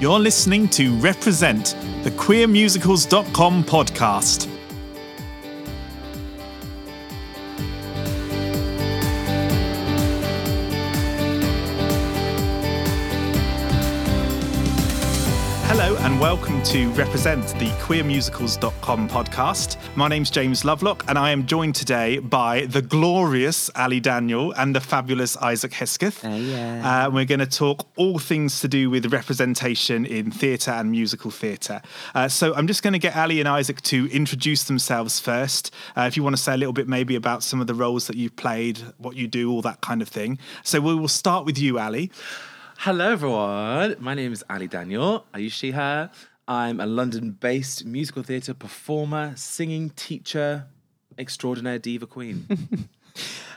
[0.00, 4.57] You're listening to Represent, the queermusicals.com podcast.
[16.18, 19.76] And welcome to Represent, the queermusicals.com podcast.
[19.94, 24.74] My name's James Lovelock and I am joined today by the glorious Allie Daniel and
[24.74, 26.24] the fabulous Isaac Hesketh.
[26.24, 27.04] Oh, yeah.
[27.06, 31.30] Uh, we're going to talk all things to do with representation in theatre and musical
[31.30, 31.80] theatre.
[32.16, 35.72] Uh, so I'm just going to get Allie and Isaac to introduce themselves first.
[35.96, 38.08] Uh, if you want to say a little bit maybe about some of the roles
[38.08, 40.40] that you've played, what you do, all that kind of thing.
[40.64, 42.10] So we will start with you, Allie.
[42.82, 43.96] Hello, everyone.
[43.98, 45.26] My name is Allie Daniel.
[45.34, 46.12] I use she, her.
[46.46, 50.64] I'm a London based musical theatre performer, singing teacher,
[51.18, 52.46] extraordinaire diva queen.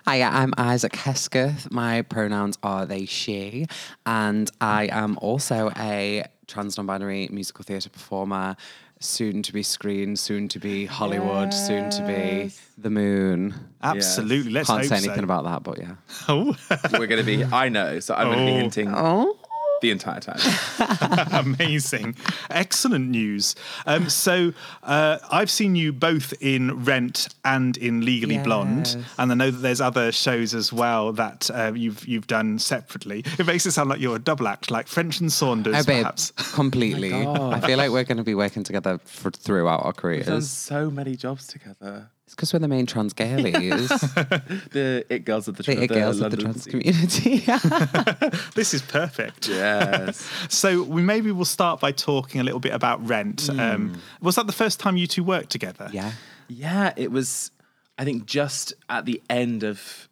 [0.07, 1.70] Hi, I'm Isaac Hesketh.
[1.70, 3.67] My pronouns are they, she,
[4.07, 8.55] and I am also a trans non binary musical theatre performer,
[9.02, 13.53] soon to be screen, soon to be Hollywood, soon to be the moon.
[13.84, 14.52] Absolutely.
[14.52, 15.23] Let's Can't hope say anything so.
[15.23, 15.95] about that, but yeah.
[16.30, 16.56] Oh,
[16.94, 18.56] We're going to be, I know, so I'm going to be Oh.
[18.62, 19.38] hinting Oh.
[19.82, 20.40] The entire time.
[21.46, 22.16] amazing.
[22.50, 23.56] Excellent news.
[23.86, 29.36] Um, so uh, I've seen you both in Rent and in Legally Blonde, and I
[29.36, 33.24] know that there's other shows as well that uh, you've you've done separately.
[33.40, 36.04] It makes it sound like you're a double act, like French and Saunders, Oh, babe,
[36.04, 36.32] perhaps.
[36.54, 37.14] completely.
[37.14, 40.50] I feel like we're going to be working together for, throughout our We've done careers.
[40.50, 42.09] so many jobs together.
[42.32, 43.90] It's because we're the main trans girlies,
[44.72, 47.44] The it girls of the, the, of it girls of the trans community.
[48.56, 49.50] This is perfect.
[49.50, 50.30] Yes.
[50.48, 53.50] So we maybe we'll start by talking a little bit about Rent.
[53.50, 55.90] Um, was that the first time you two worked together?
[55.92, 56.14] yeah.
[56.48, 57.52] Yeah, it was.
[57.98, 60.08] I think just at the end of.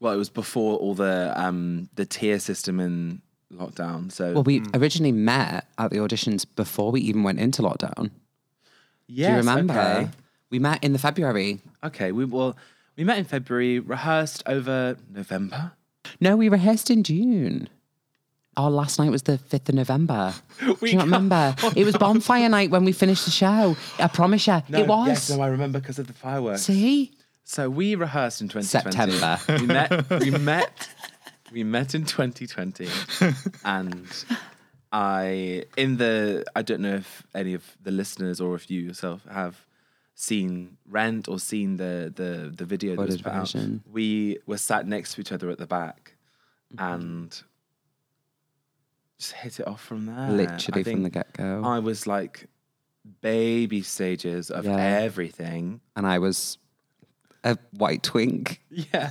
[0.00, 3.22] Well, it was before all the um the tier system in
[3.54, 4.10] lockdown.
[4.10, 8.10] So Well, we originally met at the auditions before we even went into lockdown.
[9.06, 9.72] yes, Do you remember?
[9.74, 10.08] Okay.
[10.50, 11.60] We met in the February.
[11.82, 12.56] okay, we well
[12.96, 15.72] we met in February, rehearsed over November.
[16.20, 17.68] No, we rehearsed in June.
[18.56, 20.32] Our last night was the 5th of November.
[20.60, 21.54] Do you not remember?
[21.76, 23.76] It was bonfire night when we finished the show.
[23.98, 24.62] I promise you.
[24.70, 25.08] No, it was.
[25.08, 26.62] Yes, no, I remember because of the fireworks.
[26.62, 27.12] See?
[27.44, 29.12] So we rehearsed in 2020.
[29.18, 29.60] September.
[29.60, 30.20] we met.
[30.20, 30.88] We met.
[31.52, 32.88] We met in 2020,
[33.64, 34.06] and
[34.90, 36.44] I in the.
[36.56, 39.65] I don't know if any of the listeners or if you yourself have
[40.18, 43.54] seen Rent or seen the the the video that was put out.
[43.92, 46.14] We were sat next to each other at the back,
[46.74, 46.94] Mm-hmm.
[46.94, 47.42] and
[49.18, 50.30] just hit it off from there.
[50.30, 51.62] Literally from the get go.
[51.64, 52.48] I was like
[53.20, 54.76] baby stages of Yeah.
[54.76, 55.80] everything.
[55.94, 56.58] And I was
[57.44, 58.60] a white twink.
[58.70, 59.10] Yeah.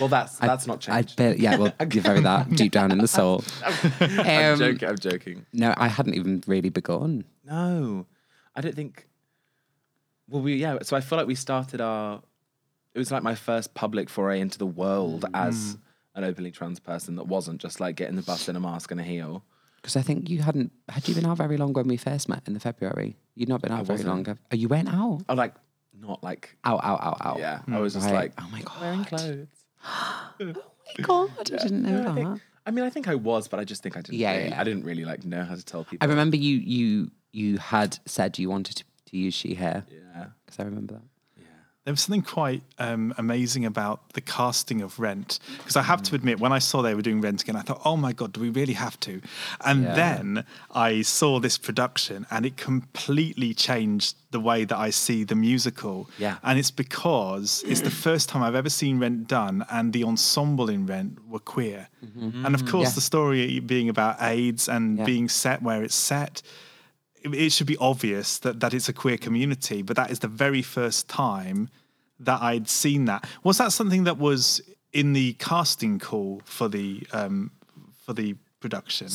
[0.00, 1.16] well, that's that's not I changed.
[1.16, 3.44] bet, yeah, well, you're very that deep down in the soul.
[3.64, 4.88] I'm Um, joking.
[4.88, 5.46] I'm joking.
[5.52, 7.24] No, I hadn't even really begun.
[7.44, 8.06] No,
[8.56, 9.06] I don't think.
[10.32, 10.78] Well, we yeah.
[10.82, 12.22] So I feel like we started our.
[12.94, 15.30] It was like my first public foray into the world mm.
[15.34, 15.78] as
[16.14, 19.00] an openly trans person that wasn't just like getting the bus in a mask and
[19.00, 19.44] a heel.
[19.76, 22.42] Because I think you hadn't, had you been out very long when we first met
[22.46, 23.16] in the February?
[23.34, 24.08] You'd not been out very wasn't.
[24.10, 24.24] long.
[24.26, 25.22] have- Oh, you went out?
[25.28, 25.54] Oh, like
[25.98, 27.38] not like Out, out, out, out.
[27.38, 27.60] yeah.
[27.66, 28.14] I mm, was just Right.
[28.14, 28.80] like oh my God.
[28.80, 29.48] wearing clothes.
[30.40, 30.54] Oh
[30.98, 32.14] my god, I didn't know I, that.
[32.14, 34.18] think, I mean, I think I was, but I just think I didn't.
[34.18, 34.60] Yeah, really, yeah.
[34.60, 36.06] I didn't really like know how to tell people.
[36.06, 39.84] I remember you, you, you had said you wanted to, to use she hair.
[39.90, 40.26] Yeah.
[40.44, 41.02] Because I remember that.
[41.36, 41.44] Yeah.
[41.84, 46.14] There was something quite um, amazing about the casting of Rent because I have to
[46.14, 48.40] admit, when I saw they were doing Rent again, I thought, "Oh my god, do
[48.40, 49.20] we really have to?"
[49.64, 49.94] And Yeah.
[49.94, 55.34] then I saw this production, and it completely changed the way that I see the
[55.34, 56.08] musical.
[56.18, 56.36] Yeah.
[56.42, 60.68] and it's because it's the first time I've ever seen Rent done, and the ensemble
[60.70, 61.88] in Rent were queer,
[62.44, 62.94] and of course, Yeah.
[62.94, 65.04] the story being about AIDS and Yeah.
[65.04, 66.42] being set where it's set
[67.24, 70.28] it- it should be obvious that, that it's a queer community, but that is the
[70.28, 71.68] very first time
[72.20, 73.26] that I'd seen that.
[73.42, 74.60] Was that something that was
[74.92, 77.50] in the casting call for the um,
[78.04, 79.08] for the production?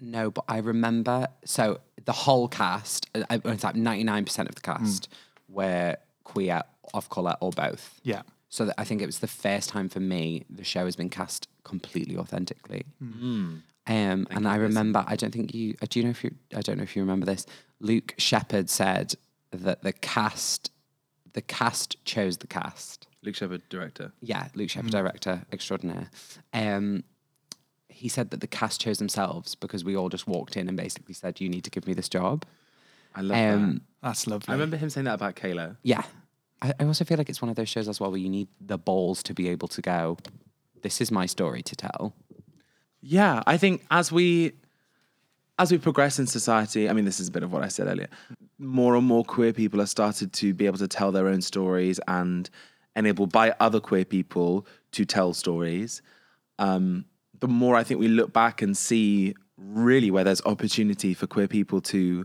[0.00, 1.28] No, but I remember.
[1.44, 5.08] So the whole cast, uh, it's like ninety nine percent of the cast
[5.48, 6.62] were queer,
[6.94, 8.00] of color, or both.
[8.02, 8.22] Yeah.
[8.50, 11.10] So that I think it was the first time for me the show has been
[11.10, 12.84] cast completely authentically.
[13.88, 15.74] Um, and I remember, I don't think you.
[15.80, 16.34] uh, Do you know if you?
[16.54, 17.46] I don't know if you remember this.
[17.80, 19.14] Luke Sheppard said
[19.50, 20.70] that the cast,
[21.32, 23.06] the cast chose the cast.
[23.22, 24.12] Luke Sheppard, director.
[24.20, 26.10] Yeah, Luke Sheppard, director extraordinaire.
[26.52, 27.02] Um,
[27.88, 31.14] he said that the cast chose themselves because we all just walked in and basically
[31.14, 32.44] said, "You need to give me this job."
[33.14, 33.54] I love that.
[33.54, 34.52] Um, That's lovely.
[34.52, 35.76] I remember him saying that about Kayla.
[35.82, 36.02] yeah,
[36.60, 38.48] I, I also feel like it's one of those shows as well where you need
[38.60, 40.18] the balls to be able to go.
[40.82, 42.14] This is my story to tell.
[43.00, 44.52] Yeah, I think as we
[45.58, 47.88] as we progress in society, I mean, this is a bit of what I said
[47.88, 48.08] earlier.
[48.58, 51.98] More and more queer people have started to be able to tell their own stories
[52.06, 52.48] and
[52.94, 56.00] enabled by other queer people to tell stories.
[56.58, 57.06] Um,
[57.38, 61.48] the more I think we look back and see really where there's opportunity for queer
[61.48, 62.24] people to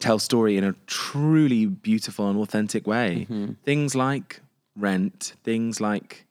[0.00, 3.26] tell story in a truly beautiful and authentic way.
[3.64, 4.40] Things like
[4.76, 6.26] Rent, things like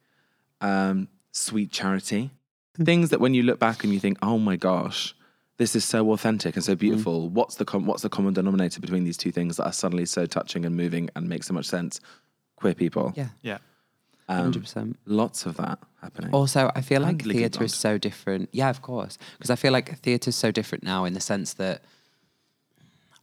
[0.60, 2.32] um, Sweet Charity,
[2.76, 5.16] things that when you look back and you think, oh my gosh,
[5.58, 7.30] this is so authentic and so beautiful.
[7.30, 10.26] What's the com- what's the common denominator between these two things that are suddenly so
[10.26, 12.00] touching and moving and make so much sense?
[12.56, 13.14] Queer people.
[13.16, 13.58] Yeah, Yeah.
[14.28, 14.98] Um, hundred percent.
[15.06, 16.32] Lots of that happening.
[16.32, 18.50] Also, I feel like theatre is so different.
[18.54, 19.18] Yeah, of course.
[19.38, 21.84] Because I feel like theatre is so different now in the sense that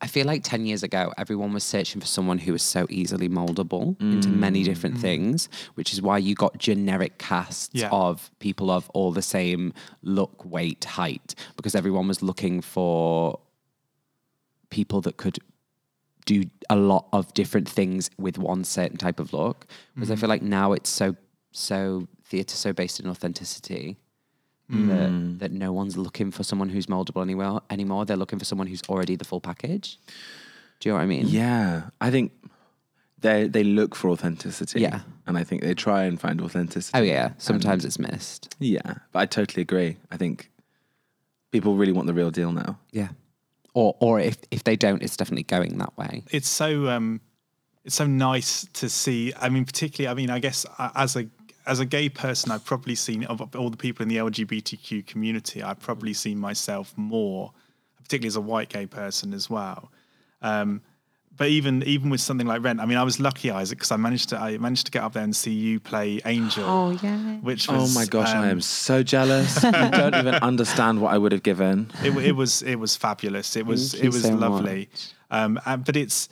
[0.00, 3.28] I feel like 10 years ago, everyone was searching for someone who was so easily
[3.28, 4.64] moldable into many mm.
[4.64, 7.88] different things, which is why you got generic casts Yeah.
[7.90, 9.72] of people of all the same
[10.02, 13.40] look, weight, height, because everyone was looking for
[14.70, 15.38] people that could
[16.26, 19.66] do a lot of different things with one certain type of look.
[19.94, 20.20] Whereas I mm.
[20.20, 21.16] feel like now it's so
[21.50, 23.96] so theatre so based in authenticity
[24.70, 28.04] that, that no one's looking for someone who's moldable anywhere anymore.
[28.04, 29.98] They're looking for someone who's already the full package.
[30.80, 31.26] Do you know what I mean?
[31.26, 32.32] yeah, I think
[33.20, 34.80] they they look for authenticity.
[34.80, 35.00] Yeah.
[35.26, 36.98] and I think they try and find authenticity.
[36.98, 37.30] Oh yeah.
[37.38, 38.54] Sometimes it's missed.
[38.60, 39.96] Yeah, but I totally agree.
[40.10, 40.50] I think
[41.50, 42.78] people really want the real deal now.
[42.92, 43.08] Yeah.
[43.74, 46.22] Or or if if they don't, it's definitely going that way.
[46.30, 47.20] it's so um
[47.84, 51.26] it's so nice to see i mean particularly i mean i guess uh, as a
[51.68, 55.62] as a gay person i've probably seen of all the people in the lgbtq community
[55.62, 57.52] i've probably seen myself more
[58.02, 59.90] particularly as a white gay person as well
[60.42, 60.80] um
[61.36, 63.96] but even even with something like rent i mean i was lucky isaac because i
[63.96, 67.36] managed to i managed to get up there and see you play angel Oh, yeah.
[67.40, 69.62] which Oh my gosh, I um, am so jealous.
[69.62, 71.90] you don't even understand what I would have given.
[72.02, 73.56] it, it was it was fabulous.
[73.56, 74.88] It was Thank it was so lovely.
[75.30, 76.28] Um, and, but it's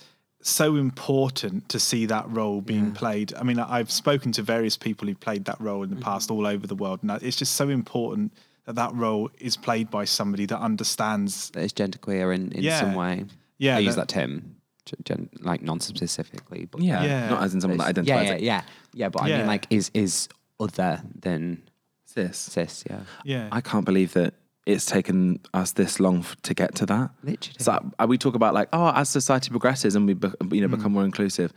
[0.49, 3.35] so important to see that role being played.
[3.35, 6.05] I mean, I- I've spoken to various people who've played that role in the mm-hmm.
[6.05, 8.33] past all over the world, and it's just so important
[8.65, 11.51] that that role is played by somebody that understands.
[11.51, 12.81] That is genderqueer in, in Yeah.
[12.81, 13.25] some way.
[13.59, 14.57] Yeah, I use that- that term,
[15.05, 17.29] gen, like non-specifically, but Yeah, Yeah.
[17.29, 18.63] not as in someone that It's- yeah, yeah, yeah,
[18.93, 19.09] yeah.
[19.09, 20.29] But I mean, like, is is
[20.61, 21.63] other than
[22.05, 22.39] Cis.
[22.39, 22.85] cis?
[22.89, 24.35] Yeah, Yeah, I can't believe that
[24.67, 27.11] it's taken us this long f- to get to that.
[27.23, 27.57] literally.
[27.61, 30.69] So uh, we talk about like, oh, as society progresses and we, be, you know,
[30.69, 31.53] become more inclusive,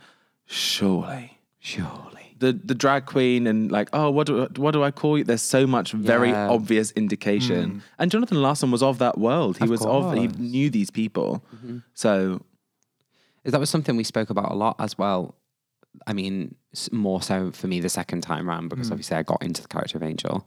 [0.46, 2.36] surely Surely.
[2.38, 5.24] the the drag queen and like, oh, what do what do I call you?
[5.24, 6.48] There's so much very Yeah.
[6.48, 7.82] obvious indication.
[7.98, 9.58] And Jonathan Larson was of that world.
[9.58, 10.38] He Of was of he course.
[10.38, 11.44] knew these people.
[11.94, 12.40] So
[13.44, 15.34] Is that was something we spoke about a lot as well.
[16.06, 19.42] I mean, s- more so for me the second time round because obviously I got
[19.42, 20.46] into the character of Angel,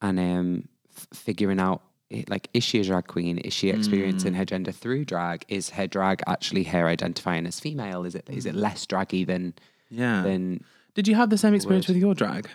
[0.00, 1.82] and um, f- figuring out
[2.28, 3.38] like is she a drag queen?
[3.38, 5.44] Is she experiencing her gender through drag?
[5.48, 8.04] Is her drag actually her identifying as female?
[8.04, 9.54] Is it is it less draggy than
[9.90, 10.22] yeah.
[10.22, 10.64] than
[10.94, 12.48] Did you have the same experience with your drag?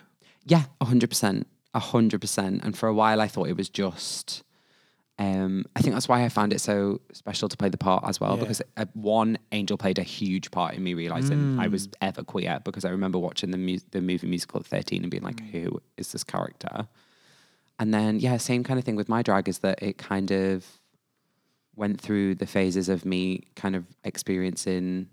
[0.45, 2.63] Yeah, a hundred percent, a hundred percent.
[2.63, 4.43] And for a while, I thought it was just.
[5.19, 8.19] Um, I think that's why I found it so special to play the part as
[8.21, 8.41] well Yeah.
[8.41, 11.71] because uh, one Angel played a huge part in me realizing I Mm.
[11.71, 15.09] was ever queer because I remember watching the mu- the movie musical at thirteen and
[15.09, 15.49] being like, Mm.
[15.53, 16.87] "Who is this character?"
[17.79, 20.65] And then yeah, same kind of thing with my drag is that it kind of
[21.75, 25.07] went through the phases of me kind of experiencing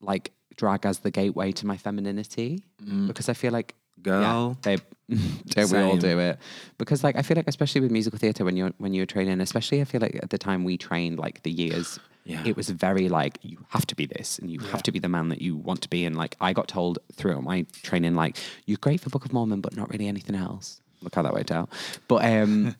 [0.00, 2.62] like drag as the gateway to my femininity
[3.06, 4.04] because I feel like Mm.
[4.04, 4.58] Girl.
[4.66, 4.76] yeah,
[5.08, 5.16] they
[5.50, 6.38] don't we all do it
[6.76, 9.80] because like I feel like especially with musical theatre when you're when you're training especially
[9.80, 12.42] I feel like at the time we trained like the years Yeah.
[12.44, 15.08] it was very like you have to be this and you have to be the
[15.08, 18.36] man that you want to be and like I got told throughout my training like
[18.66, 21.50] you're great for Book of Mormon but not really anything else look how that worked
[21.50, 21.68] out
[22.08, 22.74] but um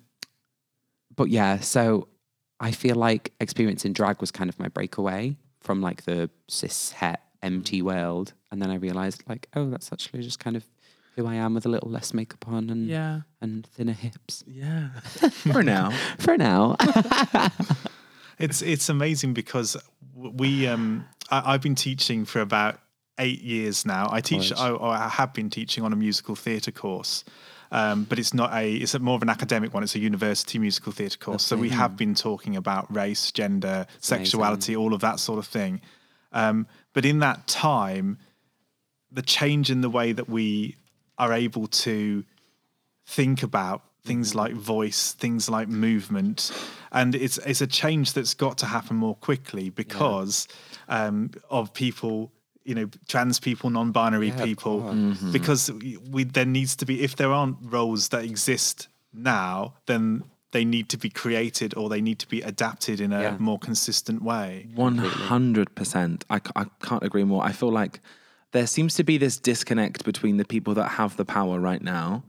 [1.17, 2.09] but yeah so
[2.61, 7.21] I feel like experiencing drag was kind of my breakaway from like the cis het
[7.43, 10.65] empty world and then I realized like oh that's actually just kind of
[11.17, 13.21] who I am with a little less makeup on and Yeah.
[13.41, 14.89] and thinner hips Yeah.
[15.53, 15.91] For now.
[16.19, 16.77] for now
[18.39, 19.77] it's it's amazing because
[20.15, 22.79] we um I, I've been teaching for about
[23.19, 24.09] eight years now.
[24.11, 27.25] I teach I, or I have been teaching on a musical theatre course.
[27.73, 29.83] Um, but it's not a it's a more of an academic one.
[29.83, 31.43] It's a university musical theatre course.
[31.43, 35.81] So we have been talking about race, gender, sexuality, all of that sort of thing.
[36.33, 38.19] Um, but in that time,
[39.11, 40.77] the change in the way that we
[41.17, 42.25] are able to
[43.07, 46.53] think about things like voice, things like movement,
[46.91, 50.47] and it's it's a change that's got to happen more quickly because
[50.89, 52.33] um, of people,
[52.65, 55.19] you know, trans people, non-binary Yeah, of people, course.
[55.33, 55.71] because
[56.11, 60.89] we there needs to be if there aren't roles that exist now, then they need
[60.91, 63.37] to be created or they need to be adapted in a Yeah.
[63.39, 64.69] more consistent way.
[64.75, 66.25] One hundred percent.
[66.31, 67.43] I I can't agree more.
[67.45, 68.01] I feel like
[68.53, 72.23] there seems to be this disconnect between the people that have the power right now,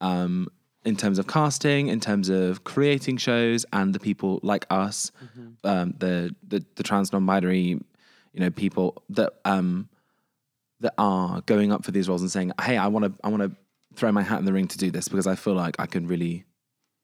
[0.00, 0.48] um,
[0.84, 5.12] in terms of casting, in terms of creating shows, and the people like us,
[5.64, 7.78] um, the, the the trans non-binary,
[8.32, 9.88] you know, people that um,
[10.80, 13.42] that are going up for these roles and saying, "Hey, I want to I want
[13.42, 13.52] to
[13.94, 16.06] throw my hat in the ring to do this because I feel like I can
[16.06, 16.44] really."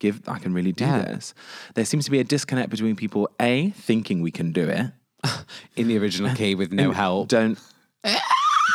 [0.01, 1.03] Give I can really do Yeah.
[1.03, 1.35] this.
[1.77, 4.91] There seems to be a disconnect between people a thinking we can do it,
[5.77, 7.29] in the original key with no help.
[7.29, 7.57] don't.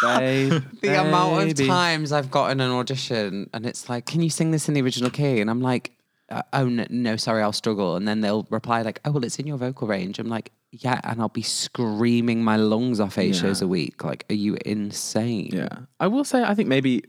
[0.01, 4.51] babe, the amount of times I've gotten an audition and it's like, can you sing
[4.51, 5.41] this in the original key?
[5.41, 5.91] And I'm like,
[6.29, 7.95] uh, oh no, no, sorry, I'll struggle.
[7.97, 10.19] And then they'll reply like, oh well, it's in your vocal range.
[10.19, 13.41] I'm like, yeah, and I'll be screaming my lungs off eight Yeah.
[13.41, 14.03] shows a week.
[14.03, 15.49] Like, are you insane?
[15.53, 17.03] Yeah, I will say I think maybe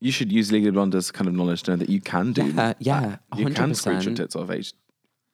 [0.00, 2.46] you should use Legally Blonde's kind of knowledge to know that you can do.
[2.52, 4.16] Yeah, yeah, you can screech your 100%.
[4.16, 4.72] tits off age.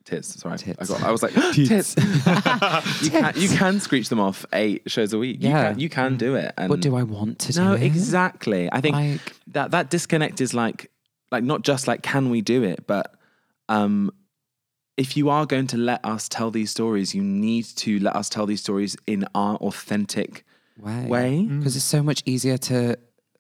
[0.07, 0.59] Tits, sorry.
[0.79, 1.95] I, got, I was like, tits.
[1.97, 5.43] you, can, you can screech them off eight shows a week.
[5.43, 5.71] You Yeah.
[5.73, 6.53] can, you can do it.
[6.59, 7.65] And But do I want to do it?
[7.65, 8.69] No, exactly.
[8.71, 10.91] I think Like- that that disconnect is like,
[11.33, 13.15] like not just like can we do it, but
[13.71, 14.11] um,
[14.97, 18.29] if you are going to let us tell these stories, you need to let us
[18.29, 20.45] tell these stories in our authentic
[20.79, 21.07] way.
[21.07, 21.47] way.
[21.49, 21.59] Mm.
[21.59, 22.97] Because it's so much easier to,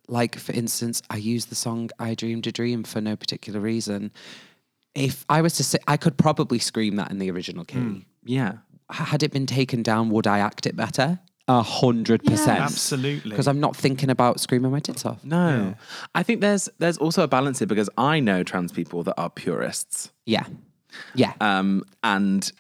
[0.09, 4.11] like, for instance, I use the song I Dreamed a Dream for no particular reason.
[4.95, 7.79] If I was to say, I could probably scream that in the original key.
[7.79, 8.05] Mm.
[8.25, 8.55] Yeah.
[8.91, 11.21] Had it been taken down, would I act it better?
[11.47, 12.61] A hundred percent.
[12.61, 13.31] Absolutely.
[13.31, 15.23] Because I'm not thinking about screaming my tits off.
[15.25, 15.75] No,
[16.15, 19.29] I think there's there's also a balance here because I know trans people that are
[19.29, 20.45] purists, Yeah.
[21.15, 21.33] Yeah.
[21.41, 22.51] um, and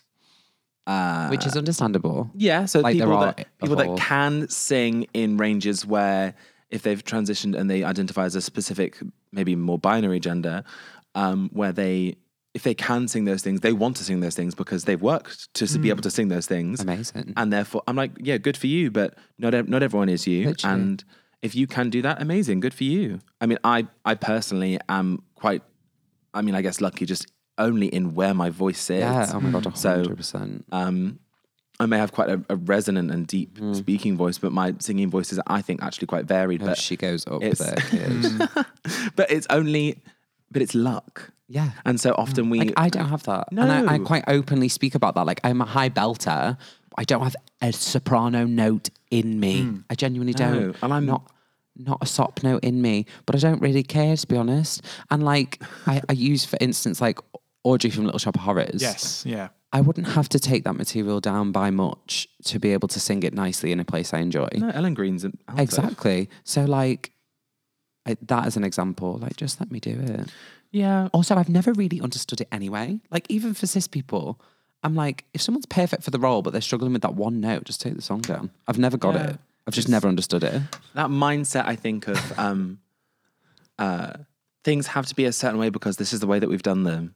[0.86, 2.30] uh, Which is understandable.
[2.34, 6.34] yeah, so Like, there people are that people that can sing in ranges where
[6.70, 8.98] if they've transitioned and they identify as a specific,
[9.32, 10.62] maybe more binary gender,
[11.14, 12.16] um, where they
[12.52, 15.52] if they can sing those things, they want to sing those things because they've worked
[15.54, 16.80] to s be able to sing those things.
[16.80, 17.32] Amazing.
[17.36, 20.46] and therefore I'm like, yeah, good for you, but not ev- not everyone is you,
[20.48, 20.74] Literally.
[20.82, 21.04] and
[21.42, 23.20] if you can do that, amazing, good for you.
[23.40, 25.62] I mean, I I personally am quite,
[26.32, 27.26] I mean, I guess lucky just
[27.58, 29.00] only in where my voice is.
[29.00, 29.30] yeah.
[29.32, 30.64] Oh my God, So, hundred percent.
[30.72, 31.18] Um,
[31.80, 33.74] I may have quite a, a resonant and deep Mm.
[33.74, 36.62] speaking voice, but my singing voice is, I think, actually quite varied.
[36.62, 37.58] Oh, But she goes up it's-
[37.90, 38.48] there,
[39.16, 39.98] but it's only,
[40.52, 41.30] but it's luck.
[41.48, 41.70] yeah.
[41.84, 43.62] And so often we, Like I don't have that, No.
[43.62, 45.26] and I, I quite openly speak about that.
[45.26, 46.56] Like I'm a high belter.
[46.96, 49.80] I don't have a soprano note in me.
[49.90, 50.76] I genuinely No, don't.
[50.82, 51.30] and I'm- not
[51.76, 53.04] not a sop note in me.
[53.26, 54.80] But I don't really care to be honest.
[55.10, 57.18] And like I, I use, for instance, like
[57.64, 58.80] Audrey from Little Shop of Horrors.
[58.80, 59.48] yes, yeah.
[59.72, 63.24] I wouldn't have to take that material down by much to be able to sing
[63.24, 64.48] it nicely in a place I enjoy.
[64.56, 65.62] no, Ellen Greene's an alto.
[65.62, 66.28] Exactly.
[66.44, 67.10] So like
[68.06, 70.32] I, that as an example, like just let me do it.
[70.70, 71.08] Yeah.
[71.12, 73.00] Also, I've never really understood it anyway.
[73.10, 74.40] Like, even for cis people,
[74.82, 77.64] I'm like, if someone's perfect for the role, but they're struggling with that one note,
[77.64, 78.50] just take the song down.
[78.68, 79.26] I've never got Yeah.
[79.30, 79.38] it.
[79.66, 80.60] I've just never understood it.
[80.94, 82.80] that mindset i think of um
[83.78, 84.12] uh
[84.62, 86.82] things have to be a certain way because this is the way that we've done
[86.84, 87.14] them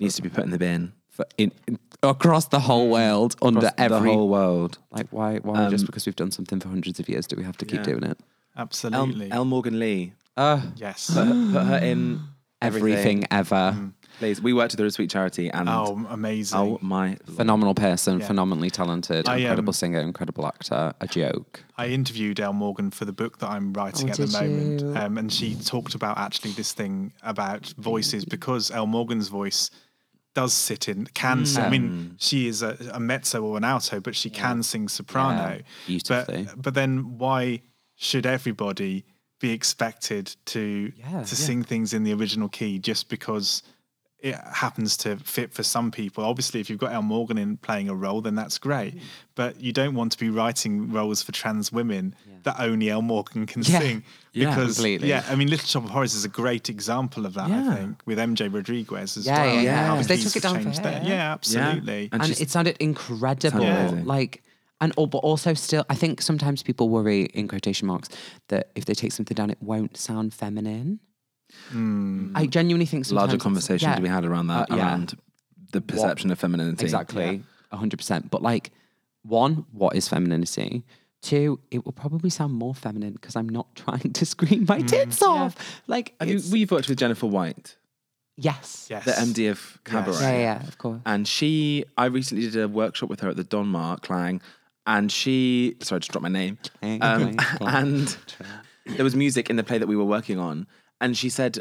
[0.00, 3.60] needs to be put in the bin For in, in- across the whole world, under
[3.66, 4.10] Across every.
[4.10, 5.38] the whole world like, why?
[5.38, 7.64] Why just Um, because we've done something for hundreds of years do we have to
[7.64, 7.84] keep Yeah.
[7.92, 8.18] doing it?
[8.56, 9.30] El, Absolutely.
[9.30, 11.12] L Morgan Lee Uh, yes.
[11.14, 12.20] put her, put her in
[12.60, 13.90] everything, everything, ever.
[14.18, 16.58] Please we worked with her at sweet charity and oh, amazing!
[16.58, 18.26] oh, my Phenomenal person, Yeah.
[18.26, 21.64] phenomenally talented, I, um, incredible singer, incredible actor, a joke.
[21.76, 25.18] I interviewed L Morgan for the book that I'm writing Oh, at the moment, um,
[25.18, 29.70] and she talked about actually this thing about voices because L Morgan's voice
[30.34, 31.46] does sit in can.
[31.46, 34.88] sing I mean, she is a, a mezzo or an alto, but she can sing
[34.88, 35.56] soprano.
[35.56, 36.44] Yeah, beautifully.
[36.44, 37.62] But but then why
[37.96, 39.04] should everybody
[39.40, 41.22] be expected to Yeah.
[41.22, 43.62] to sing things in the original key just because?
[44.24, 46.24] It happens to fit for some people.
[46.24, 48.94] Obviously, if you've got L Morgan in playing a role, then that's great.
[48.96, 49.04] Mm-hmm.
[49.34, 52.14] But you don't want to be writing roles for trans women
[52.44, 53.78] that only L Morgan can Yeah.
[53.80, 54.02] sing.
[54.32, 55.08] Yeah, Because completely.
[55.08, 57.48] yeah, I mean, Little Shop of Horrors is a great example of that.
[57.50, 57.70] Yeah.
[57.70, 59.54] I think with MJ Rodriguez as Yeah, well.
[59.56, 60.02] yeah, yeah.
[60.02, 60.90] They took it down for changed her.
[60.90, 61.02] there.
[61.04, 62.08] Yeah, absolutely.
[62.10, 63.60] And and it sounded incredible.
[63.60, 64.04] Sounded amazing.
[64.06, 64.42] Like,
[64.80, 68.08] and oh, but also still, I think sometimes people worry in quotation marks
[68.48, 71.00] that if they take something down, it won't sound feminine.
[71.72, 74.86] I genuinely think sometimes larger it's- conversation yeah, to be had around that Uh, yeah.
[74.86, 75.16] around
[75.72, 77.42] the perception of femininity exactly,
[77.72, 78.30] a hundred percent.
[78.30, 78.70] But like,
[79.22, 80.84] one, what is femininity?
[81.22, 85.22] Two, it will probably sound more feminine because I'm not trying to scream my tits
[85.22, 85.56] off.
[85.86, 87.76] Like, Have you, it's- we've worked with Jennifer Whyte
[88.36, 89.04] yes, yes.
[89.04, 91.00] the MD of Cabaret yeah, yeah, of course.
[91.06, 94.40] and she I recently did a workshop with her at the Donmar Clang
[94.88, 97.74] and she sorry I just dropped my name Clang, um, clang, clang.
[97.84, 98.16] and
[98.96, 100.66] there was music in the play that we were working on
[101.04, 101.60] and she said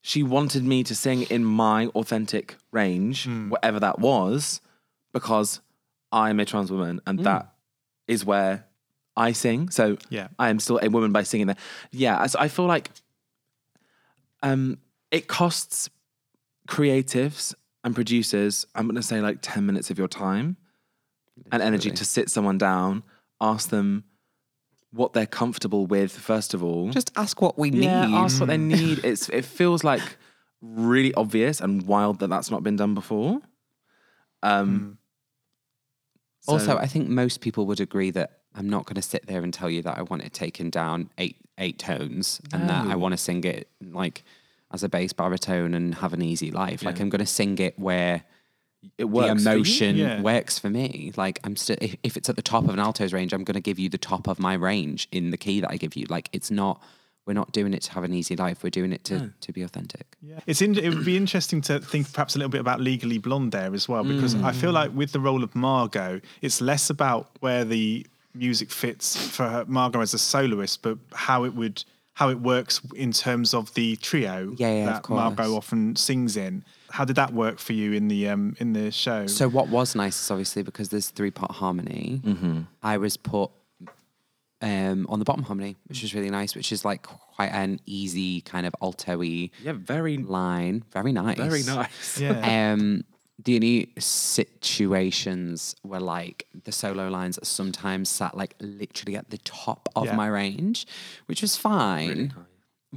[0.00, 4.62] she wanted me to sing in my authentic range, whatever that was,
[5.12, 5.60] because
[6.10, 7.52] I'm a trans woman and that
[8.08, 8.64] is where
[9.18, 9.68] I sing.
[9.68, 10.28] So Yeah.
[10.38, 11.58] I am still a woman by singing there.
[11.92, 12.90] Yeah, so I feel like
[14.42, 14.78] um,
[15.10, 15.90] it costs
[16.66, 20.56] creatives and producers, I'm going to say like 10 minutes of your time
[21.52, 23.02] and energy to sit someone down,
[23.42, 24.04] ask them
[24.92, 26.90] what they're comfortable with, first of all.
[26.90, 28.14] Just ask what we yeah, need.
[28.14, 29.00] ask what they need.
[29.04, 30.02] It's It feels like
[30.60, 33.40] really obvious and wild that that's not been done before.
[34.42, 34.98] Um,
[36.40, 39.42] so- Also, I think most people would agree that I'm not going to sit there
[39.42, 42.96] and tell you that I want it taken down eight eight tones and that I
[42.96, 44.24] want to sing it like
[44.72, 46.82] as a bass baritone and have an easy life.
[46.82, 48.24] Like I'm going to sing it where
[48.98, 49.44] it works.
[49.44, 50.20] the for emotion Yeah.
[50.20, 51.12] works for me.
[51.16, 53.54] Like I'm still if, if it's at the top of an alto's range, I'm going
[53.54, 56.06] to give you the top of my range in the key that I give you.
[56.08, 56.82] Like it's not
[57.26, 58.62] we're not doing it to have an easy life.
[58.62, 59.26] We're doing it to hmm.
[59.40, 60.16] to be authentic.
[60.22, 60.40] Yeah.
[60.46, 63.52] It's in, it would be interesting to think perhaps a little bit about Legally Blonde
[63.52, 67.30] there as well, because I feel like with the role of Margot, it's less about
[67.40, 71.84] where the music fits for her, Margot as a soloist, but how it would
[72.14, 76.64] how it works in terms of the trio Yeah, yeah, that Margot often sings in.
[76.90, 79.26] How did that work for you in the um in the show?
[79.26, 82.20] So what was nice is obviously because there's three part harmony.
[82.82, 83.50] I was put
[84.62, 86.54] um, on the bottom harmony, which was really nice.
[86.54, 90.84] Which is like quite an easy kind of alto-y Yeah, very, line.
[90.92, 91.38] Very nice.
[91.38, 92.18] very nice.
[92.20, 92.72] yeah.
[92.74, 93.04] Um,
[93.42, 99.88] the only situations were like the solo lines sometimes sat like literally at the top
[99.96, 100.16] of Yeah.
[100.16, 100.86] my range,
[101.26, 102.34] which was fine.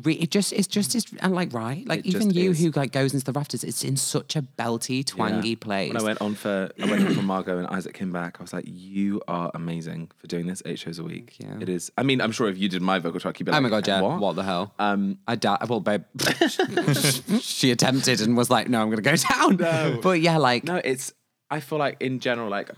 [0.02, 2.60] Re- it just it's just it's and like right like It even you is.
[2.60, 5.56] who like goes into the rafters it's in such a belty twangy Yeah.
[5.62, 8.38] place When I went on for I went on for Margot and Isaac came back,
[8.40, 11.60] I was like, "You are amazing for doing this eight shows a week." you.
[11.62, 11.92] It is.
[11.96, 13.70] I mean, I'm sure if you did my vocal track, you'd be like, Oh my
[13.70, 14.02] god, yeah.
[14.02, 14.20] What?
[14.20, 14.74] What, the hell?
[14.80, 15.70] Um, I doubt.
[15.70, 16.06] Well, babe,
[17.40, 20.00] she attempted and was like, "No, I'm going to go down." No.
[20.02, 21.14] But yeah, like no, it's.
[21.52, 22.72] I feel like in general, like,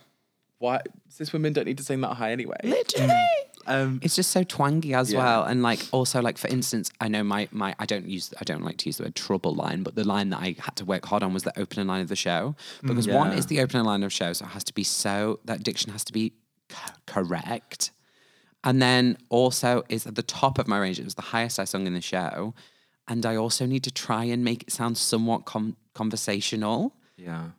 [0.59, 2.57] why cis women don't need to sing that high anyway.
[2.63, 3.13] literally,
[3.67, 5.19] Um, it's just so twangy as Yeah.
[5.19, 5.43] well.
[5.43, 8.63] And like also like for instance, I know my my I don't use I don't
[8.63, 11.05] like to use the word trouble line, but the line that I had to work
[11.05, 14.03] hard on was the opening line of the show because one is the opening line
[14.03, 16.33] of show, so it has to be so that diction has to be
[16.71, 17.91] c- correct.
[18.63, 20.97] And then also is at the top of my range.
[20.99, 22.53] It was the highest I sung in the show.
[23.07, 26.95] And I also need to try and make it sound somewhat com- conversational.
[27.17, 27.49] yeah.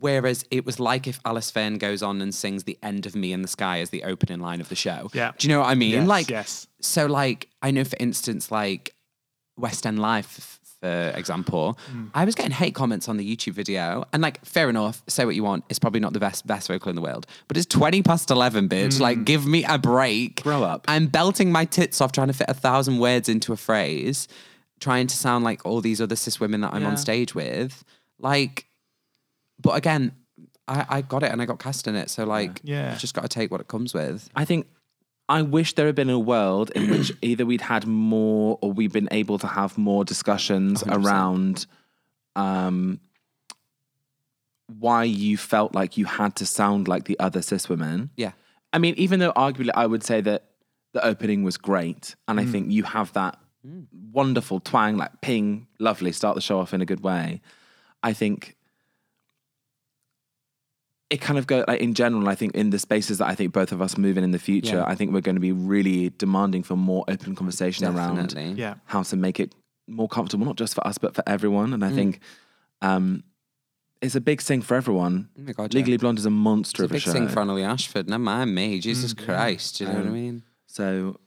[0.00, 3.32] Whereas it was like if Alice Fearn goes on and sings "The End of Me
[3.32, 5.10] in the Sky" as the opening line of the show.
[5.14, 5.32] Yeah.
[5.38, 5.90] Do you know what I mean?
[5.92, 6.66] Yes, like, yes.
[6.80, 8.94] So, like, I know for instance, like
[9.56, 12.10] West End Live, for example, Mm.
[12.12, 15.34] I was getting hate comments on the YouTube video, and like, fair enough, say what
[15.34, 15.64] you want.
[15.70, 18.68] It's probably not the best best vocal in the world, but it's twenty past eleven,
[18.68, 18.96] bitch.
[18.96, 19.00] Mm.
[19.00, 20.42] Like, give me a break.
[20.42, 20.84] Grow up.
[20.88, 24.28] I'm belting my tits off trying to fit a thousand words into a phrase,
[24.80, 26.88] trying to sound like all these other cis women that I'm Yeah.
[26.88, 27.84] on stage with.
[28.18, 28.66] Like,
[29.64, 30.12] but again,
[30.68, 32.08] I, I got it and I got cast in it.
[32.10, 32.92] So like, Yeah.
[32.92, 34.30] you just got to take what it comes with.
[34.36, 34.66] I think
[35.28, 38.92] I wish there had been a world in which either we'd had more or we've
[38.92, 41.04] been able to have more discussions 100%.
[41.04, 41.66] around
[42.36, 43.00] um,
[44.78, 48.10] why you felt like you had to sound like the other cis women.
[48.16, 48.32] Yeah.
[48.72, 50.44] I mean, even though arguably I would say that
[50.92, 53.38] the opening was great, and I think you have that
[54.12, 57.40] wonderful twang, like ping, lovely, start the show off in a good way.
[58.02, 58.56] I think
[61.14, 62.28] it kind of go like in general.
[62.28, 64.38] I think in the spaces that I think both of us move in in the
[64.50, 64.84] future, Yeah.
[64.92, 68.74] I think we're going to be really demanding for more open conversation around Yeah.
[68.86, 69.54] how to make it
[69.86, 71.72] more comfortable, not just for us but for everyone.
[71.74, 71.94] And I Mm.
[71.94, 72.20] think
[72.82, 73.22] um,
[74.02, 75.28] it's a big thing for everyone.
[75.38, 75.78] Oh my God, yeah.
[75.78, 77.12] Legally Blonde is a monster It's a of a big show.
[77.12, 78.08] thing for Annaleigh Ashford.
[78.08, 78.78] Never mind me.
[78.80, 79.78] Jesus Christ.
[79.78, 80.42] Do you know what I Um, mean?
[80.66, 81.18] so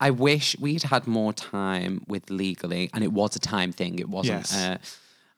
[0.00, 3.98] I wish we'd had more time with legally, and it was a time thing.
[3.98, 4.40] It wasn't.
[4.52, 4.54] Yes.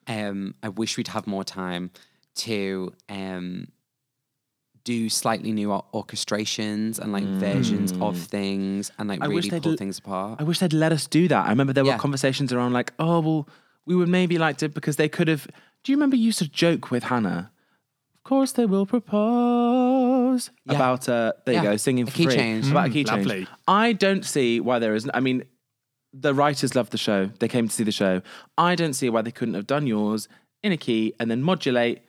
[0.07, 1.91] Uh, um, I wish we'd have more time
[2.35, 3.67] to um,
[4.83, 9.23] do slightly new orchestrations and like versions of things, and like Mm.
[9.23, 10.39] I really they'd pull l- things apart.
[10.41, 11.45] I wish they'd let us do that.
[11.45, 11.95] I remember there Yeah.
[11.95, 13.49] were conversations around like, oh well,
[13.85, 15.47] we would maybe like to because they could have.
[15.83, 17.51] Do you remember you used to joke with Hannah?
[18.15, 20.75] Of course they will propose Yeah.
[20.75, 21.63] about uh there Yeah.
[21.63, 22.69] you go singing A for key free change.
[22.69, 23.25] about a Mm, key change.
[23.27, 23.47] lovely.
[23.67, 25.11] I don't see why there isn't.
[25.13, 25.43] I mean,
[26.13, 27.29] the writers loved the show.
[27.39, 28.21] They came to see the show.
[28.57, 30.27] I don't see why they couldn't have done yours
[30.63, 32.01] in a key and then modulate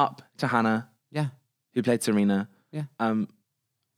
[0.00, 1.28] up to Hannah, yeah,
[1.74, 2.48] who played Serena.
[2.72, 2.84] yeah.
[2.98, 3.28] Um,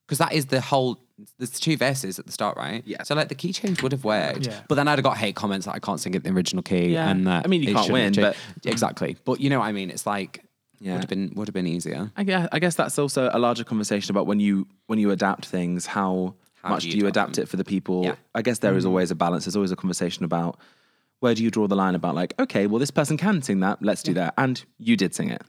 [0.06, 0.98] because that is the whole.
[1.38, 2.82] There's two verses at the start, right?
[2.84, 3.02] Yeah.
[3.04, 4.60] So like the key change would have worked, Yeah.
[4.68, 6.62] but then I'd have got hate comments that I can't sing it in the original
[6.62, 7.08] key, Yeah.
[7.08, 8.66] and that I mean, you it can't shouldn't win, have changed.
[8.66, 9.16] exactly.
[9.24, 9.88] But you know what I mean?
[9.90, 10.44] It's like
[10.80, 10.92] Yeah.
[10.94, 12.10] would have been would have been easier.
[12.16, 15.46] I guess, I guess that's also a larger conversation about when you when you adapt
[15.46, 17.98] things, how, How much do do you you adapt adapt it for the people?
[18.04, 18.16] Yeah.
[18.34, 19.44] I guess there is always a balance.
[19.44, 20.58] There's always a conversation about
[21.20, 23.80] where do you draw the line about like, okay, well, this person can sing that,
[23.80, 25.42] let's do that, and you did sing it,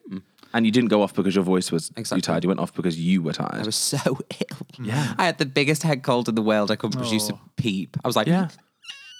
[0.53, 2.21] and you didn't go off because your voice was too Exactly.
[2.21, 2.43] tired.
[2.43, 3.61] You went off because you were tired.
[3.61, 3.97] I was so
[4.49, 4.67] ill.
[4.79, 5.13] Yeah.
[5.17, 6.69] I had the biggest head cold in the world.
[6.71, 7.39] I couldn't produce a Oh.
[7.57, 7.97] peep.
[8.03, 8.49] I was like, yeah.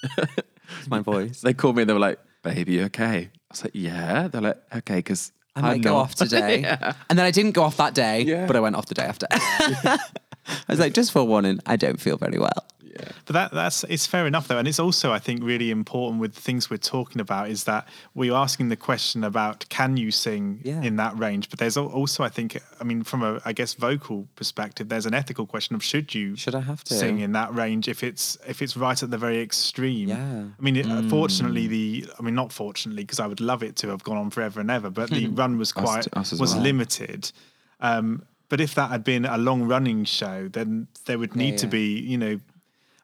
[0.03, 1.41] it's my voice.
[1.43, 4.41] They called me and they were like, "Baby, you okay?" I was like, "Yeah." They're
[4.41, 6.63] like, "Okay," because I might go off today.
[7.09, 8.45] And then I didn't go off that day, Yeah.
[8.47, 9.27] but I went off the day after.
[9.31, 9.97] I
[10.67, 12.65] was like, just for warning, I don't feel very well.
[13.25, 16.33] But that that's it's fair enough though, and it's also I think really important with
[16.33, 20.81] things we're talking about is that we're asking the question about can you sing Yeah.
[20.81, 24.27] in that range, but there's also I think I mean from a I guess vocal
[24.35, 26.93] perspective, there's an ethical question of should you Should I have to?
[26.93, 30.09] sing in that range if it's if it's right at the very extreme.
[30.09, 30.43] Yeah.
[30.57, 31.09] I mean, it, uh, mm.
[31.09, 34.29] fortunately the I mean not fortunately because I would love it to have gone on
[34.29, 35.35] forever and ever, but the hmm.
[35.35, 36.63] run was quite us as was well.
[36.63, 37.31] limited.
[37.79, 41.65] Um, but if that had been a long running show, then there would need to
[41.65, 41.71] yeah.
[41.71, 42.39] be, you know,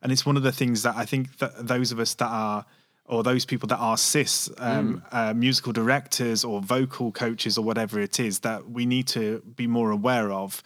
[0.01, 2.65] and it's one of the things that I think that those of us that are,
[3.05, 7.99] or those people that are cis, um, uh, musical directors or vocal coaches or whatever
[7.99, 10.61] it is, that we need to be more aware of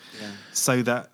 [0.52, 1.10] so that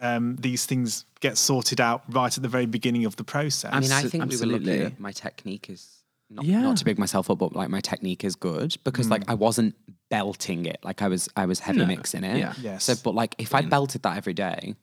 [0.00, 3.70] um, these things get sorted out right at the very beginning of the process.
[3.72, 4.78] I mean, I Abso- think we were lucky absolutely.
[4.84, 5.86] that my technique is
[6.30, 6.62] not, Yeah.
[6.62, 9.74] not to big myself up, but like my technique is good because like I wasn't
[10.08, 10.78] belting it.
[10.82, 11.86] Like I was, I was heavy No.
[11.86, 12.38] mixing it.
[12.38, 12.54] Yeah.
[12.60, 12.84] Yes.
[12.84, 14.74] So, but like if I belted that every day,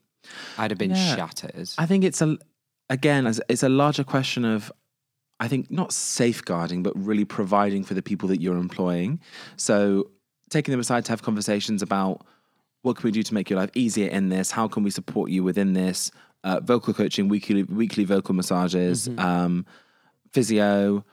[0.59, 1.15] I'd have been Yeah.
[1.15, 1.69] shattered.
[1.79, 2.37] I think it's a
[2.89, 4.71] again, it's a larger question of
[5.39, 9.19] I think not safeguarding, but really providing for the people that you're employing.
[9.55, 10.09] So
[10.49, 12.25] taking them aside to have conversations about
[12.81, 14.51] what can we do to make your life easier in this?
[14.51, 16.09] How can we support you within this?
[16.43, 19.65] Uh, vocal coaching, weekly weekly vocal massages, um,
[20.31, 21.03] physio,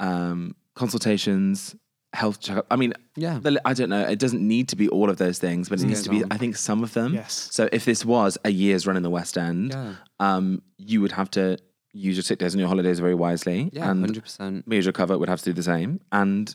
[0.00, 1.74] um, consultations,
[2.12, 2.66] health checkup.
[2.70, 3.40] I mean, Yeah.
[3.64, 4.02] I don't know.
[4.02, 6.22] It doesn't need to be all of those things, but it needs to be.
[6.30, 7.14] I think some of them.
[7.14, 7.48] Yes.
[7.50, 9.94] So if this was a year's run in the West End, Yeah.
[10.20, 11.56] um, you would have to
[11.94, 13.70] use your sick days and your holidays very wisely.
[13.72, 14.66] yeah, and hundred percent.
[14.66, 16.54] Major Cover would have to do the same, and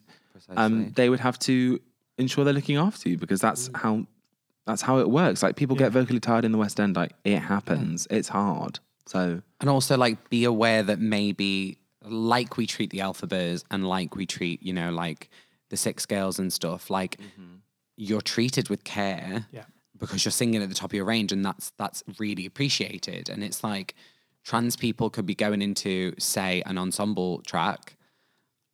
[0.56, 1.80] um, they would have to
[2.18, 3.78] ensure they're looking after you because that's Mm.
[3.78, 4.08] how
[4.66, 5.42] that's how it works.
[5.44, 6.96] Like people get vocally tired in the West End.
[6.96, 8.06] Like it happens.
[8.10, 8.80] It's hard.
[9.06, 14.16] So And also, like, be aware that maybe, like we treat the Elphabas and like
[14.18, 15.30] we treat, you know, like
[15.70, 17.18] the six scales and stuff, like
[17.96, 19.64] you're treated with care Yeah.
[20.00, 23.30] because you're singing at the top of your range, and that's that's really appreciated.
[23.30, 23.96] And it's like
[24.44, 27.98] trans people could be going into, say, an ensemble track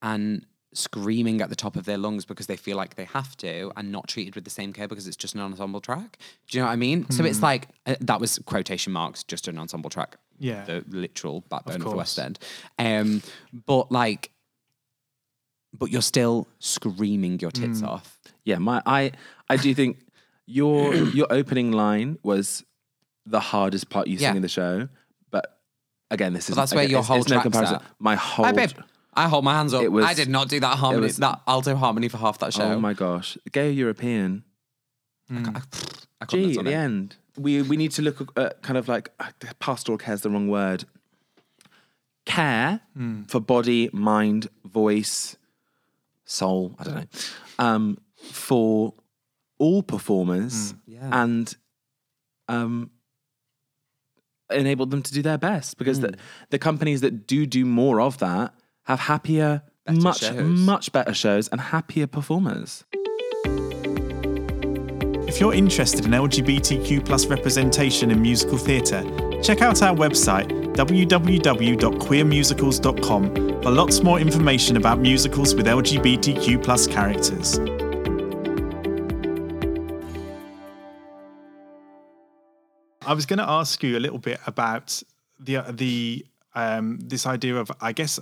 [0.01, 3.71] and screaming at the top of their lungs because they feel like they have to
[3.77, 6.17] and not treated with the same care because it's just an ensemble track.
[6.47, 7.10] Do you know what I mean?
[7.12, 10.17] So it's like uh, that was quotation marks, just an ensemble track.
[10.39, 10.65] Yeah.
[10.65, 11.95] The literal backbone of, the.
[11.95, 12.39] West End.
[12.79, 13.21] Um,
[13.67, 14.32] but like,
[15.78, 17.88] but you're still screaming your tits mm.
[17.88, 18.20] off.
[18.46, 19.12] yeah, my I
[19.50, 20.00] I do think
[20.46, 22.64] your your opening line was
[23.26, 24.30] the hardest part you Yeah.
[24.30, 24.90] sing in the show,
[25.32, 25.60] but
[26.12, 27.84] again, this is that's where your whole track's at.
[28.00, 28.68] My whole Hi.
[29.16, 29.86] I hold my hands up.
[29.88, 32.64] Was- I did not do that harmony, was- that alto harmony for half that show.
[32.64, 34.44] oh my gosh, gay European.
[35.28, 35.46] Hmm.
[36.20, 36.76] I couldn't Gee, at the it.
[36.76, 40.22] end, we we need to look at kind of like ah, uh, pastoral care is
[40.22, 40.86] the wrong word.
[42.26, 43.24] Care hmm.
[43.24, 45.36] for body, mind, voice,
[46.34, 46.76] soul.
[46.80, 47.06] I don't know.
[47.60, 47.98] Um,
[48.32, 48.93] for
[49.60, 51.10] all performers, Yeah.
[51.24, 51.56] and
[52.50, 52.89] um,
[54.52, 56.15] enable them to do their best because the
[56.50, 58.54] the companies that do do more of that
[58.86, 60.60] have happier, Better much shows.
[60.60, 62.84] much better shows and happier performers.
[65.34, 69.02] If you're interested in LGBTQ plus representation in musical theatre,
[69.41, 77.58] check out our website www.queermusicals.com for lots more information about musicals with LGBTQ plus characters.
[83.02, 85.02] I was going to ask you a little bit about
[85.39, 88.19] the the um, this idea of, I guess,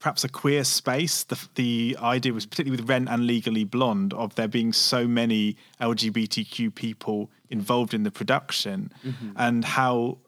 [0.00, 1.24] perhaps a queer space.
[1.24, 5.56] The the idea was particularly with Rent and Legally Blonde of there being so many
[5.80, 9.32] LGBTQ people involved in the production, mm-hmm.
[9.36, 10.18] and how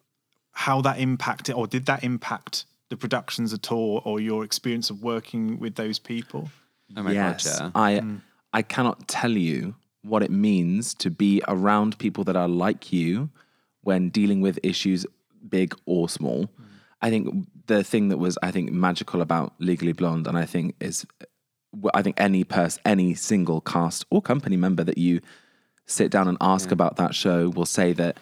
[0.52, 5.02] how that impacted or did that impact the productions at all, or your experience of
[5.02, 6.50] working with those people?
[6.96, 7.82] Oh my yes, god, yeah.
[7.82, 8.20] I mm.
[8.52, 13.30] I cannot tell you what it means to be around people that are like you
[13.82, 15.06] when dealing with issues
[15.48, 16.44] big or small.
[16.44, 16.64] Mm.
[17.00, 20.74] I think the thing that was I think magical about Legally Blonde, and I think
[20.80, 21.06] is
[21.94, 25.20] I think any person, any single cast or company member that you
[25.86, 28.18] sit down and ask about that show will say that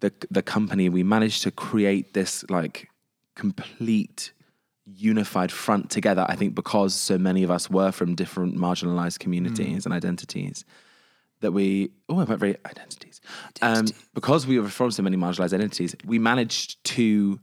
[0.00, 2.88] the the company we managed to create this like
[3.34, 4.32] complete
[4.84, 9.84] unified front together i think because so many of us were from different marginalized communities
[9.84, 10.64] and identities
[11.40, 13.20] that we oh i went very identities.
[13.62, 17.40] Um, because we were from so many marginalized identities we managed to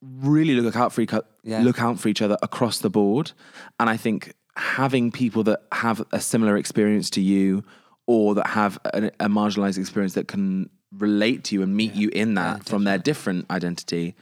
[0.00, 1.60] really look out for each Yeah.
[1.62, 3.32] look out for each other across the board.
[3.80, 7.64] And I think having people that have a similar experience to you
[8.06, 12.08] or that have a, a marginalized experience that can relate to you and meet you
[12.10, 14.14] in that from their different identity,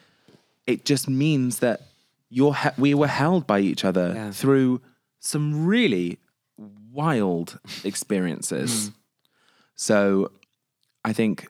[0.66, 1.82] it just means that
[2.28, 4.30] you're he- we were held by each other Yeah.
[4.32, 4.80] through
[5.20, 6.18] some really
[6.92, 8.88] wild experiences.
[8.88, 8.94] Hmm.
[9.74, 10.32] So
[11.04, 11.48] I think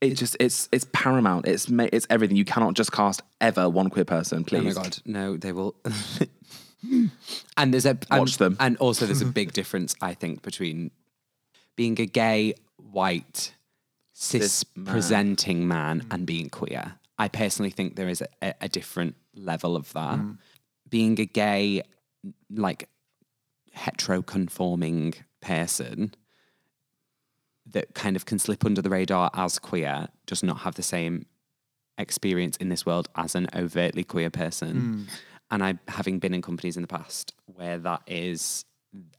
[0.00, 1.46] it just it's it's paramount.
[1.46, 2.36] It's it's everything.
[2.36, 4.76] You cannot just cast ever one queer person, please.
[4.76, 5.74] Oh my god, no, they will.
[7.56, 8.56] and there's a and, Watch them.
[8.60, 10.90] and also there's a big difference, I think, between
[11.76, 13.54] being a gay, white,
[14.12, 16.14] cis presenting man mm.
[16.14, 16.94] and being queer.
[17.18, 20.18] I personally think there is a, a, a different level of that.
[20.18, 20.38] Mm.
[20.88, 21.82] Being a gay,
[22.50, 22.88] like
[23.72, 26.14] hetero-conforming person
[27.72, 31.26] that kind of can slip under the radar as queer does not have the same
[31.98, 35.08] experience in this world as an overtly queer person.
[35.50, 38.64] And I, having been in companies in the past where that is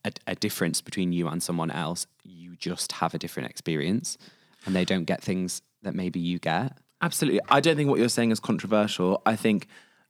[0.04, 4.18] a, a difference between you and someone else, you just have a different experience
[4.66, 6.78] and they don't get things that maybe you get.
[7.02, 7.42] Absolutely.
[7.50, 9.22] I don't think what you're saying is controversial.
[9.26, 9.68] I think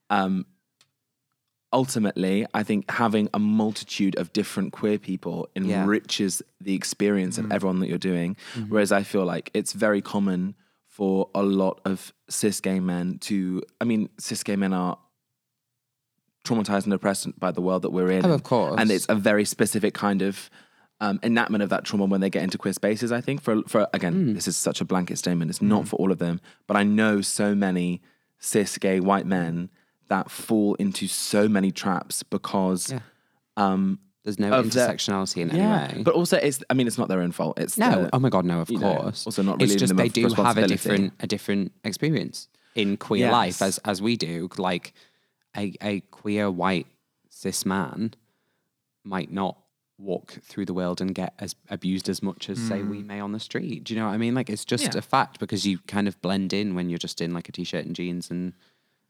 [0.09, 0.45] um,
[1.73, 5.83] ultimately, I think having a multitude of different queer people Yeah.
[5.83, 8.35] enriches the experience of everyone that you're doing.
[8.69, 10.55] Whereas I feel like it's very common
[10.87, 14.97] for a lot of cis gay men to, I mean, cis gay men are
[16.45, 18.25] traumatized and oppressed by the world that we're in.
[18.25, 18.75] Oh, of course.
[18.79, 20.49] And it's a very specific kind of
[20.99, 23.11] um, enactment of that trauma when they get into queer spaces.
[23.11, 24.33] I think for for again, Hmm.
[24.33, 25.51] this is such a blanket statement.
[25.51, 28.01] It's not for all of them, but I know so many
[28.39, 29.69] cis gay white men
[30.09, 32.99] that fall into so many traps because Yeah.
[33.57, 35.61] um, There's no Of the- intersectionality in any
[35.97, 36.03] way.
[36.03, 36.61] but also it's.
[36.69, 37.57] I mean, it's not their own fault.
[37.57, 39.25] It's No, oh my god, no, of you know, course.
[39.25, 39.73] also not really.
[39.73, 43.31] It's just they do have a different a different experience in queer Yes.
[43.31, 44.49] life as as we do.
[44.57, 44.93] Like
[45.55, 46.87] a a queer white
[47.29, 48.15] cis man
[49.05, 49.57] might not
[49.97, 53.31] walk through the world and get as abused as much as say we may on
[53.31, 53.85] the street.
[53.85, 54.35] Do you know what I mean?
[54.35, 54.83] Like it's just.
[54.83, 54.97] Yeah.
[54.97, 57.85] a fact because you kind of blend in when you're just in like a t-shirt
[57.85, 58.53] and jeans and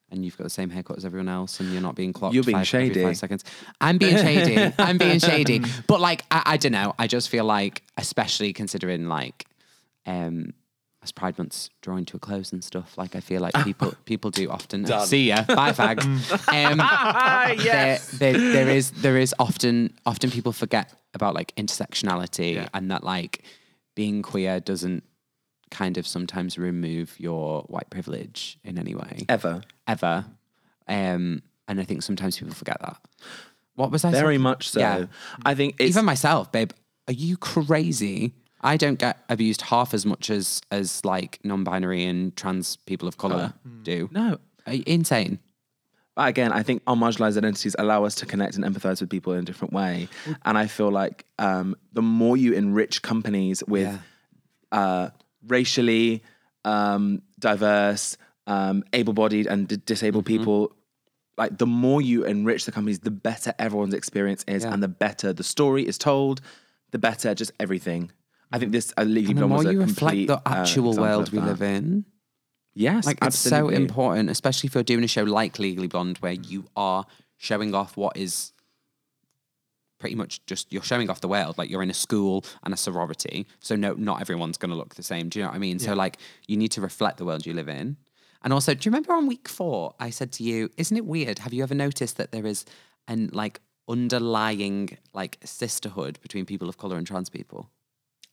[0.10, 2.34] and you've got the same haircut as everyone else, and you're not being clocked.
[2.34, 3.04] You're being five, shady.
[3.04, 3.44] Five seconds.
[3.82, 4.74] I'm being shady.
[4.80, 5.62] I'm being shady.
[5.88, 6.96] But like, I, I don't know.
[6.98, 9.46] I just feel like, especially considering like,
[10.06, 10.54] um,
[11.04, 14.32] as Pride Month's drawing to a close and stuff, like I feel like people people
[14.32, 15.44] do often see ya.
[15.44, 16.04] Bye, fags.
[16.48, 22.92] um, there, there, there is there is often often people forget about like intersectionality and
[22.92, 23.44] that like
[23.96, 25.04] being queer doesn't
[25.72, 29.62] kind of sometimes remove your white privilege in any way ever.
[29.88, 30.26] ever.
[30.88, 32.98] Um, and I think sometimes people forget that.
[33.76, 34.24] What was I saying?
[34.24, 34.42] Very saying?
[34.42, 34.80] much so.
[34.80, 35.06] Yeah.
[35.46, 36.72] I think it's Even myself, babe,
[37.08, 38.34] are you crazy?
[38.62, 43.18] I don't get abused half as much as as like non-binary and trans people of
[43.18, 43.54] color
[43.84, 44.10] do.
[44.12, 44.40] no.
[44.66, 45.40] Are you insane?
[46.16, 49.34] But again, I think our marginalized identities allow us to connect and empathize with people
[49.34, 50.10] in a different way.
[50.44, 54.00] And I feel like um, the more you enrich companies with Yeah.
[54.72, 55.10] uh,
[55.46, 56.24] racially
[56.66, 60.38] um, diverse, um, able-bodied, and d- disabled Mm-hmm.
[60.38, 60.76] people,
[61.38, 64.74] like the more you enrich the companies, the better everyone's experience is, Yeah.
[64.74, 66.42] and the better the story is told,
[66.92, 68.12] the better just everything.
[68.52, 71.04] I think this uh, Legally Blonde was a you reflect complete, the uh, actual example
[71.04, 72.06] world we live in,
[72.74, 76.34] Yes, like it's so important, especially if you're doing a show like Legally Blonde, where
[76.34, 77.06] you are
[77.38, 78.52] showing off what is
[80.00, 81.58] pretty much just you're showing off the world.
[81.58, 84.96] Like you're in a school and a sorority, so no, not everyone's going to look
[84.96, 85.30] the same.
[85.30, 85.80] Do you know what I mean?
[85.80, 87.98] So like you need to reflect the world you live in.
[88.44, 91.40] And also, do you remember on week four I said to you, "Isn't it weird?
[91.40, 92.66] Have you ever noticed that there is
[93.08, 97.70] an like underlying like sisterhood between people of color and trans people?"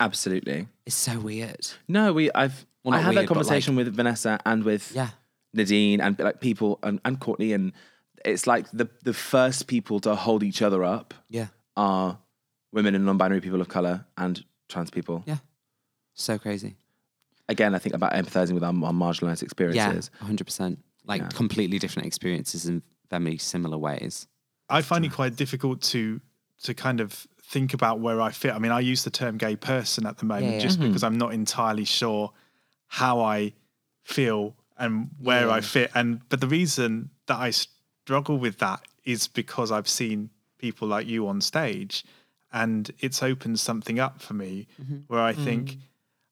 [0.00, 0.66] Absolutely.
[0.86, 1.68] It's so weird.
[1.88, 2.30] No, we.
[2.32, 2.66] I've.
[2.82, 5.10] Well, I had weird, that conversation with Vanessa and with Yeah.
[5.54, 7.72] Nadine and like people and, and Courtney, and
[8.24, 11.48] it's like the the first people to hold each other up Yeah.
[11.76, 12.18] are
[12.72, 15.22] women and non-binary people of color and trans people.
[15.26, 15.38] Yeah.
[16.14, 16.76] So crazy.
[17.48, 20.10] Again, I think about empathizing with our, our marginalized experiences.
[20.12, 20.78] Yeah, hundred percent.
[21.06, 24.26] Like completely different experiences in very similar ways.
[24.70, 26.20] I find it quite difficult to
[26.62, 28.54] to kind of think about where I fit.
[28.54, 30.58] I mean, I use the term gay person at the moment Yeah, yeah.
[30.60, 30.88] just mm-hmm.
[30.88, 32.32] because I'm not entirely sure
[32.86, 33.52] how I
[34.04, 35.90] feel and where I fit.
[35.94, 37.52] And but the reason that I
[38.04, 42.04] struggle with that is because I've seen people like you on stage
[42.52, 44.66] and it's opened something up for me
[45.06, 45.78] where I think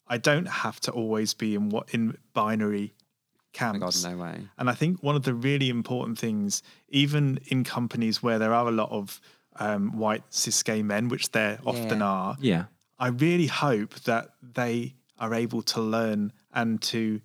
[0.07, 4.03] I don't have to always be in what in binary Oh my camps.
[4.03, 4.41] God, no way.
[4.59, 8.67] And I think one of the really important things, even in companies where there are
[8.67, 9.21] a lot of
[9.57, 12.65] um, white cis gay men, which there often are, Yeah.
[12.99, 17.21] I really hope that they are able to learn and to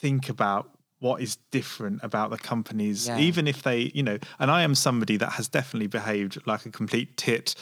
[0.00, 3.18] think about what is different about the companies, Yeah.
[3.18, 6.70] even if they, you know, and I am somebody that has definitely behaved like a
[6.70, 7.54] complete tit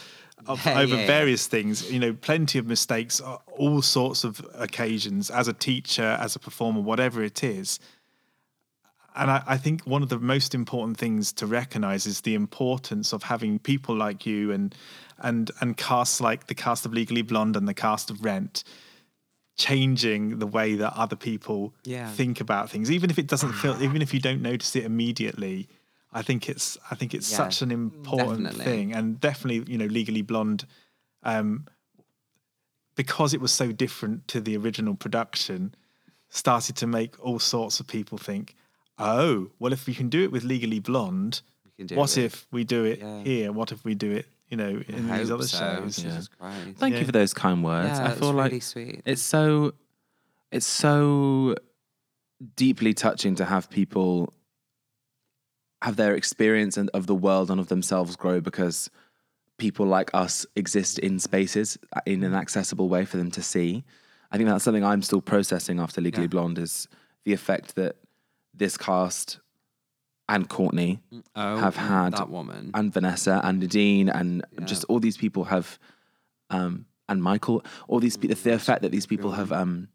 [0.45, 4.45] of, Yeah, over yeah, various things, you know, plenty of mistakes, uh, all sorts of
[4.55, 7.79] occasions as a teacher, as a performer, whatever it is.
[9.15, 13.11] And I, I think one of the most important things to recognize is the importance
[13.13, 14.75] of having people like you and
[15.21, 18.63] and and casts like the cast of Legally Blonde and the cast of Rent
[19.59, 22.07] changing the way that other people Yeah.
[22.19, 25.67] think about things even if it doesn't feel even if you don't notice it immediately
[26.19, 28.65] i think it's i think it's Yeah, such an important definitely.
[28.65, 30.61] thing and definitely you know legally blonde
[31.31, 31.65] um
[32.95, 35.73] because it was so different to the original production
[36.29, 38.55] started to make all sorts of people think
[38.97, 41.41] oh well if we can do it with legally blonde
[41.93, 43.23] what if we do it Yeah.
[43.23, 45.57] here what if we do it you know in I these other so.
[45.57, 46.77] shows Jesus Christ.
[46.77, 46.99] Thank Yeah.
[47.01, 47.99] you for those kind words.
[47.99, 49.01] Yeah, I it's feel like really sweet.
[49.05, 49.73] it's so
[50.51, 51.55] it's so
[52.55, 54.33] deeply touching to have people
[55.81, 58.89] have their experience and of the world and of themselves grow because
[59.57, 63.83] people like us exist in spaces uh, in an accessible way for them to see.
[64.31, 66.27] I think that's something I'm still processing after Legally Yeah.
[66.29, 66.87] Blonde is
[67.25, 67.95] the effect that
[68.53, 69.39] this cast
[70.29, 71.01] and Courtney
[71.35, 72.71] oh, have had that woman.
[72.73, 75.77] and Vanessa and Nadine and just all these people have
[76.49, 79.89] um and Michael all these people the effect that these people have um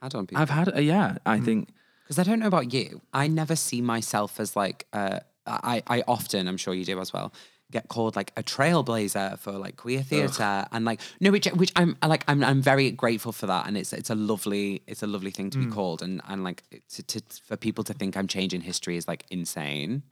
[0.00, 0.42] had on people.
[0.42, 1.44] I've had uh, yeah I Mm.
[1.44, 1.68] think
[2.04, 6.02] Because I don't know about you, I never see myself as like uh, I I
[6.06, 7.32] often I'm sure you do as well
[7.70, 11.96] get called like a trailblazer for like queer theater and like no which which I'm
[12.06, 15.30] like I'm I'm very grateful for that and it's it's a lovely it's a lovely
[15.32, 15.64] thing to Mm.
[15.64, 19.08] be called and and like to, to for people to think I'm changing history is
[19.08, 20.02] like insane.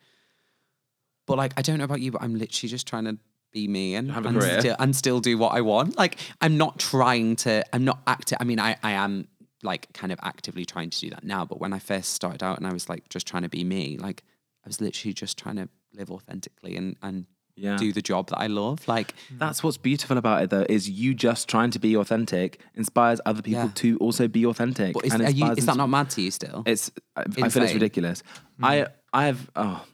[1.27, 3.17] But like I don't know about you, but I'm literally just trying to
[3.53, 5.97] be me and Have a and still, and still do what I want.
[5.97, 7.63] Like I'm not trying to.
[7.75, 8.39] I'm not active.
[8.41, 9.29] I mean, I I am
[9.63, 11.45] like kind of actively trying to do that now.
[11.45, 13.99] But when I first started out and I was like just trying to be me,
[13.99, 14.25] like
[14.65, 17.77] I was literally just trying to live authentically and and Yeah.
[17.77, 18.89] do the job that I love.
[18.89, 19.39] Like mm.
[19.39, 23.43] that's what's beautiful about it though is you just trying to be authentic inspires other
[23.43, 23.71] people Yeah.
[23.75, 26.63] to also be authentic but is, and you, is that not mad to you still?
[26.67, 28.23] it's I, I feel it's ridiculous
[28.59, 28.65] hmm.
[28.65, 29.85] I I have oh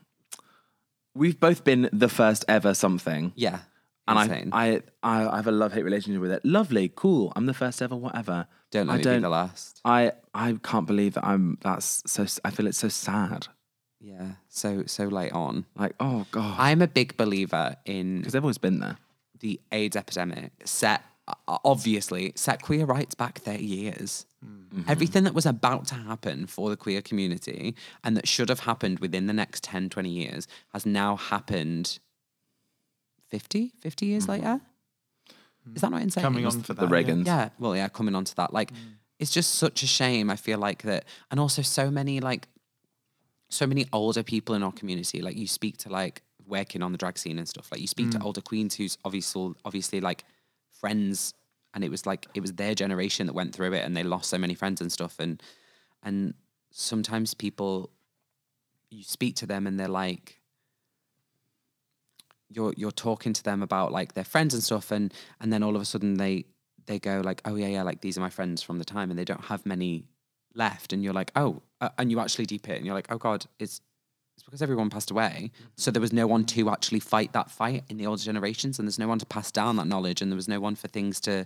[1.13, 3.59] we've both been the first ever something yeah.
[4.07, 4.49] and insane.
[4.53, 7.81] I, I I have a love hate relationship with it lovely cool I'm the first
[7.81, 9.81] ever whatever don't let I me don't be the last.
[9.83, 13.47] I I can't believe that I'm that's so I feel it's so sad
[13.99, 14.31] Yeah.
[14.47, 15.65] So so late on.
[15.75, 18.97] like oh god I'm a big believer in because they've always been there
[19.39, 24.25] the AIDS epidemic set uh, obviously set queer rights back 30 years.
[24.43, 24.89] Mm-hmm.
[24.89, 28.99] Everything that was about to happen for the queer community and that should have happened
[28.99, 31.99] within the next 10, 20 years has now happened
[33.29, 34.31] 50, 50 years mm-hmm.
[34.31, 34.61] later.
[34.61, 35.75] Mm-hmm.
[35.75, 36.23] Is that not insane?
[36.23, 37.03] coming on for the that, yeah.
[37.03, 38.53] Reagans Yeah, well, yeah, coming on to that.
[38.53, 38.77] Like, mm.
[39.19, 40.29] it's just such a shame.
[40.29, 41.05] I feel like that.
[41.29, 42.47] And also, so many, like,
[43.49, 45.21] so many older people in our community.
[45.21, 47.71] Like, you speak to, like, working on the drag scene and stuff.
[47.71, 48.23] Like, you speak to mm.
[48.23, 50.23] older queens who's obviously, obviously, like,
[50.71, 51.33] friends.
[51.73, 54.29] And it was like, it was their generation that went through it and they lost
[54.29, 55.19] so many friends and stuff.
[55.19, 55.41] And,
[56.03, 56.33] and
[56.71, 57.91] sometimes people,
[58.89, 60.39] you speak to them and they're like,
[62.49, 65.75] you're you're talking to them about like their friends and stuff and and then all
[65.75, 66.45] of a sudden they
[66.87, 69.19] they go like oh yeah yeah like these are my friends from the time and
[69.19, 70.05] they don't have many
[70.55, 73.17] left and you're like oh uh, and you actually deep it and you're like oh
[73.17, 73.81] god it's
[74.35, 75.51] it's because everyone passed away.
[75.75, 78.87] So there was no one to actually fight that fight in the older generations and
[78.87, 81.19] there's no one to pass down that knowledge and there was no one for things
[81.21, 81.45] to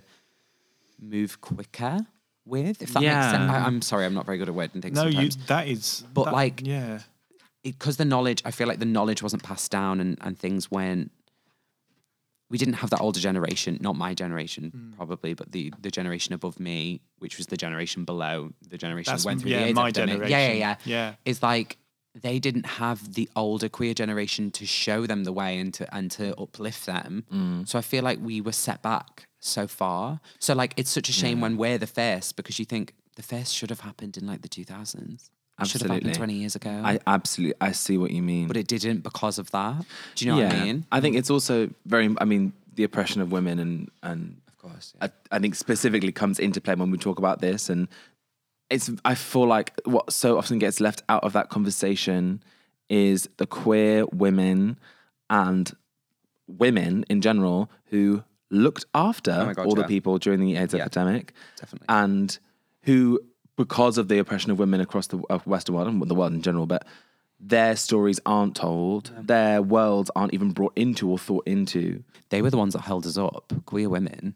[1.00, 2.06] move quicker
[2.46, 3.50] with if that makes sense.
[3.50, 6.26] I, i'm sorry i'm not very good at wording things no you that is But,
[6.26, 7.00] that- like, yeah.
[7.64, 11.10] because the knowledge i feel like the knowledge wasn't passed down and, and things went
[12.54, 14.92] we didn't have that older generation not my generation Hmm.
[15.00, 16.78] probably but the the generation above me
[17.22, 18.36] which was the generation below
[18.74, 20.28] the generation That's- that went through yeah, the AIDS my epidemic.
[20.34, 21.08] yeah yeah yeah Yeah.
[21.32, 21.70] is like
[22.26, 26.06] they didn't have the older queer generation to show them the way and to and
[26.18, 27.66] to uplift them Mm.
[27.68, 29.10] so i feel like we were set back
[29.56, 30.02] so far
[30.46, 32.86] so like it's such a shame when we're the first because you think
[33.20, 36.34] the first should have happened in like the 2000s It should have happened Absolutely.
[36.34, 39.50] 20 years ago I absolutely I see what you mean but it didn't because of
[39.52, 39.84] that.
[40.16, 40.86] Do you know what I mean?
[40.90, 42.14] I think it's also very.
[42.20, 44.94] I mean, the oppression of women and and Of course.
[45.00, 47.86] I, I think specifically comes into play when we talk about this, and
[48.68, 48.90] it's.
[49.04, 52.42] I feel like what so often gets left out of that conversation
[52.88, 54.78] is the queer women
[55.30, 55.72] and
[56.48, 59.82] women in general who looked after Oh God, all yeah.
[59.82, 61.86] the people during the AIDS epidemic, definitely.
[61.88, 62.38] and
[62.82, 63.20] who,
[63.56, 66.42] because of the oppression of women across the uh, Western world and the world in
[66.42, 66.84] general, but
[67.40, 72.02] their stories aren't told, their worlds aren't even brought into or thought into.
[72.30, 74.34] They were the ones that held us up, queer women.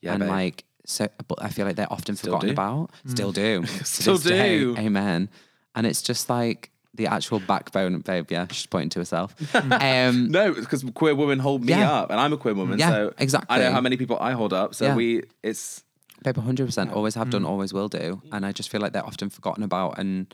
[0.00, 0.30] Yeah, and babe.
[0.30, 2.52] like so, but I feel like they're often forgotten do.
[2.52, 2.90] about.
[3.06, 3.64] Still do.
[3.84, 4.76] Still this day, do.
[4.78, 5.28] Amen.
[5.74, 8.26] And it's just like the actual backbone, babe.
[8.30, 9.34] Yeah, she's pointing to herself.
[9.54, 11.92] um, No, because queer women hold me Yeah.
[11.92, 12.78] up, and I'm a queer woman.
[12.78, 13.54] Yeah, so exactly.
[13.56, 14.74] I know how many people I hold up.
[14.74, 14.94] So Yeah.
[14.94, 15.82] we, it's
[16.22, 16.92] Babe, hundred percent.
[16.92, 17.32] Always have Mm.
[17.32, 18.22] done, always will do.
[18.32, 20.32] And I just feel like they're often forgotten about, and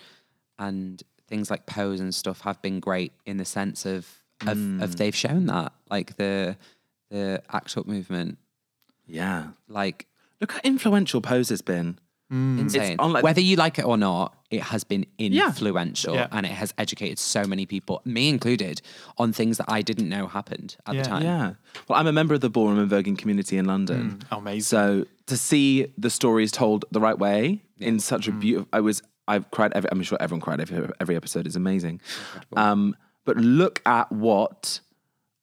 [0.59, 4.07] and things like pose and stuff have been great in the sense of
[4.47, 4.83] of, Mm.
[4.83, 6.57] of they've shown that, like the
[7.11, 8.39] the act up movement,
[9.07, 9.49] yeah.
[9.69, 10.07] like
[10.41, 11.99] Look how influential Pose has been.
[12.33, 12.61] Mm.
[12.61, 12.97] insane.
[12.99, 16.29] on, like- Whether you like it or not, it has been influential, Yeah.
[16.33, 18.81] and it has educated so many people, me included,
[19.19, 21.03] on things that I didn't know happened at Yeah.
[21.03, 21.23] the time.
[21.23, 21.53] Yeah.
[21.89, 24.19] Well, I'm a member of the ballroom and voguing community in London.
[24.21, 24.27] Mm.
[24.33, 24.63] Oh, amazing.
[24.63, 28.41] So to see the stories told the right way in such a mm.
[28.41, 29.73] beautiful, I was, I've cried.
[29.75, 30.61] Every, I'm sure everyone cried.
[30.61, 32.01] Every, every episode is amazing.
[32.57, 34.81] Um, but look at what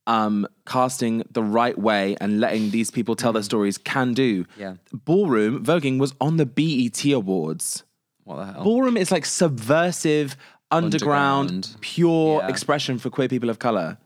[0.09, 4.45] um, casting the right way and letting these people tell their stories can do.
[4.57, 4.75] Yeah.
[4.91, 7.83] Ballroom voguing was on the BET Awards.
[8.23, 8.63] What the hell?
[8.63, 10.35] Ballroom is like subversive,
[10.71, 11.75] underground, Underground.
[11.81, 12.47] pure Yeah.
[12.47, 13.97] expression for queer people of color.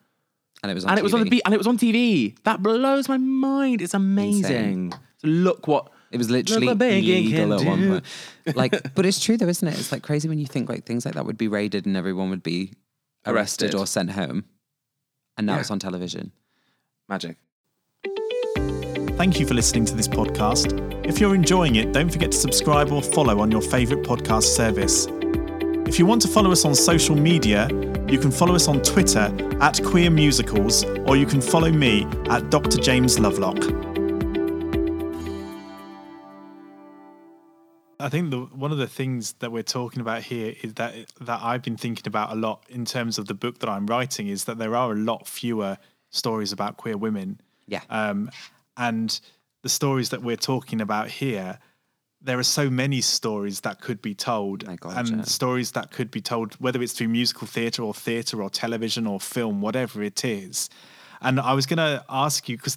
[0.61, 1.29] and it was on And it was on the TV.
[1.31, 2.35] beat, and it was on TV.
[2.43, 3.81] That blows my mind.
[3.81, 4.93] It's amazing.
[5.23, 7.89] Look what It was literally what begging legal can at one do.
[7.91, 8.55] point.
[8.55, 9.77] Like, but it's true though, isn't it?
[9.79, 12.29] It's like crazy when you think like things like that would be raided and everyone
[12.29, 12.71] would be
[13.25, 13.75] arrested, Arrested.
[13.75, 14.45] or sent home,
[15.37, 15.59] and now Yeah.
[15.61, 16.31] it's on television.
[17.09, 17.37] magic.
[19.17, 20.71] Thank you for listening to this podcast.
[21.05, 25.07] If you're enjoying it, don't forget to subscribe or follow on your favourite podcast service.
[25.87, 27.67] If you want to follow us on social media,
[28.07, 29.31] you can follow us on Twitter
[29.61, 32.77] at Queer Musicals, or you can follow me at Dr.
[32.79, 33.57] James Lovelock.
[38.03, 41.39] I think the, one of the things that we're talking about here is that that
[41.41, 44.43] I've been thinking about a lot in terms of the book that I'm writing is
[44.43, 45.77] that there are a lot fewer
[46.09, 47.39] stories about queer women.
[47.65, 47.81] Yeah.
[47.89, 48.29] Um,
[48.75, 49.19] and
[49.61, 51.59] the stories that we're talking about here,
[52.21, 55.23] there are so many stories that could be told, God, and yeah.
[55.23, 59.19] stories that could be told, whether it's through musical theatre or theatre or television or
[59.19, 60.69] film, whatever it is.
[61.23, 62.75] And I was going to ask you because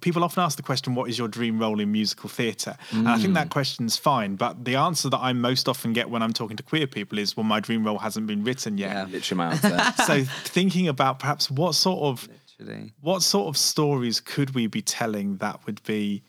[0.00, 3.16] people often ask the question, "What is your dream role in musical theatre?" And I
[3.16, 3.34] think Mm.
[3.34, 6.62] that question's fine, but the answer that I most often get when I'm talking to
[6.62, 9.04] queer people is, "Well, my dream role hasn't been written yet." Yeah.
[9.10, 9.92] Literally my answer.
[10.04, 12.28] so thinking about perhaps what sort of
[12.58, 12.92] Literally.
[13.00, 16.22] what sort of stories could we be telling that would be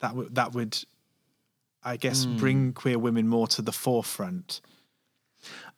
[0.00, 0.78] that would that would
[1.84, 2.36] I guess Hmm.
[2.36, 4.60] bring queer women more to the forefront.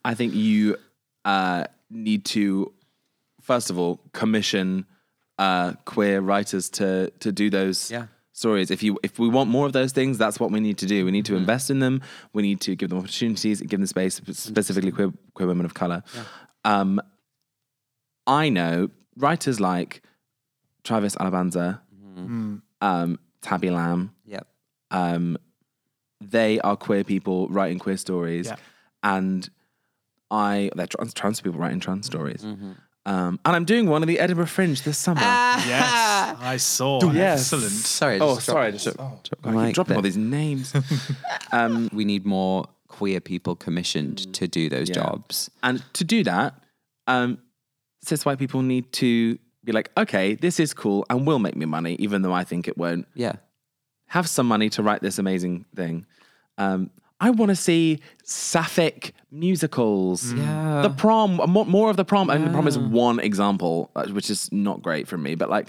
[0.04, 0.76] I think you
[1.26, 2.72] uh, need to,
[3.52, 4.68] first of all, commission
[5.38, 8.06] uh, queer writers to to do those Yeah.
[8.32, 8.70] stories.
[8.70, 10.96] If you if we want more of those things, that's what we need to do.
[11.08, 11.94] We need to invest in them.
[12.36, 16.00] We need to give them opportunities, give them space, specifically queer queer women of color.
[16.72, 17.00] Um,
[18.26, 18.74] I know
[19.16, 20.02] writers like
[20.84, 21.80] Travis Alabanza,
[22.88, 24.02] um, Tabby Lamb.
[24.26, 24.46] Yep.
[24.90, 25.38] Um,
[26.36, 28.56] they are queer people writing queer stories, Yeah.
[29.02, 29.48] and
[30.30, 32.42] I they're trans, trans people writing trans stories.
[32.44, 32.72] Mm-hmm.
[33.10, 35.20] Um, and I'm doing one at the Edinburgh Fringe this summer.
[35.22, 35.66] Ah.
[35.66, 37.12] Yes, I saw.
[37.12, 37.40] Yes.
[37.52, 37.72] Excellent.
[37.72, 38.14] Sorry.
[38.16, 39.96] I oh, just sorry, I dropped- just dropped I keep mic dropping there.
[39.96, 40.72] all these names.
[41.52, 44.94] um, We need more queer people commissioned to do those Yeah.
[44.96, 45.50] jobs.
[45.62, 46.54] and to do that,
[47.06, 47.38] um,
[48.02, 51.66] cis white people need to be like, okay, this is cool and will make me
[51.66, 53.06] money, even though I think it won't.
[53.14, 53.34] Yeah.
[54.06, 56.04] have some money to write this amazing thing.
[56.58, 56.90] Um,
[57.20, 60.32] I want to see sapphic musicals.
[60.32, 60.82] Yeah.
[60.82, 62.30] The prom, more, more of the prom.
[62.30, 65.34] And the prom is one example, uh, which is not great for me.
[65.34, 65.68] But like,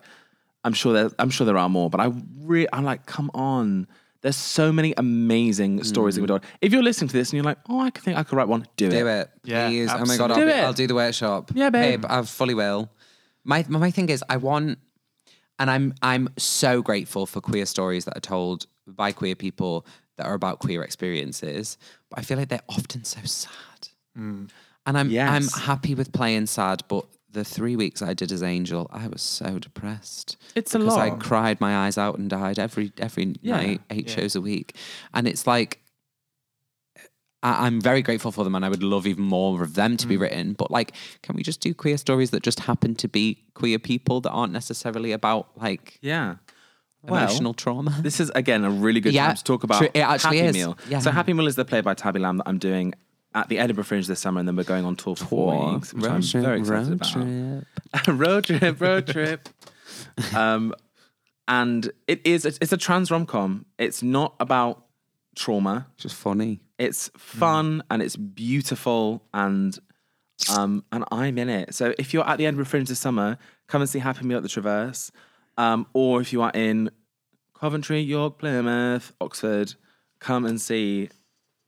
[0.64, 1.90] I'm sure there, I'm sure there are more.
[1.90, 3.88] But I really, I'm like, come on.
[4.22, 6.44] There's so many amazing stories that we've told.
[6.62, 8.48] If you're listening to this and you're like, oh, I could think I could write
[8.48, 8.92] one, do, it.
[8.92, 9.20] Do it.
[9.22, 9.30] it.
[9.44, 9.90] Yeah, Please.
[9.92, 10.46] Oh my god, I'll, absolutely.
[10.46, 10.64] be- Do it.
[10.64, 11.52] I'll do the workshop.
[11.56, 12.06] Yeah, babe.
[12.08, 12.90] I fully will.
[13.44, 14.78] My my thing is I want
[15.58, 19.88] and I'm I'm so grateful for queer stories that are told by queer people
[20.22, 21.78] that are about queer experiences.
[22.10, 23.88] But I feel like they're often so sad.
[24.18, 24.50] Mm.
[24.86, 25.30] And I'm Yes.
[25.56, 29.22] I'm happy with playing sad, but the three weeks I did as Angel, I was
[29.22, 30.38] so depressed.
[30.54, 30.86] It's a lot.
[30.86, 33.56] because I cried my eyes out and died every every Yeah.
[33.58, 34.76] night, eight shows a week,
[35.14, 35.80] and it's like
[37.44, 40.08] I, I'm very grateful for them, and I would love even more of them to
[40.08, 40.22] be mm.
[40.22, 40.54] written.
[40.54, 40.94] But like,
[41.24, 44.54] can we just do queer stories that just happen to be queer people that aren't
[44.54, 46.36] necessarily about like Yeah.
[47.04, 47.98] Well, emotional trauma?
[48.02, 50.50] This is again a really good Yeah, time to talk about true, it actually Happy
[50.50, 50.54] is.
[50.54, 50.78] Meal.
[50.90, 51.00] Yeah.
[51.00, 52.94] So Happy Meal is the play by Tabby Lamb that I'm doing
[53.34, 55.94] at the Edinburgh Fringe this summer, and then we're going on tour for four weeks,
[55.94, 57.12] which I'm very excited about.
[57.12, 58.08] trip.
[58.20, 59.50] road trip, road trip.
[60.36, 60.74] um,
[61.48, 63.66] and it is it's a trans rom com.
[63.78, 64.86] It's not about
[65.36, 65.88] trauma.
[65.98, 66.62] Just funny.
[66.78, 69.78] It's fun and it's beautiful and
[70.54, 71.74] um and I'm in it.
[71.74, 73.38] So if you're at the Edinburgh Fringe this summer,
[73.68, 75.12] come and see Happy Meal at the Traverse.
[75.58, 76.90] Um, or if you are in
[77.54, 79.76] Coventry, York, Plymouth, Oxford,
[80.20, 81.10] come and see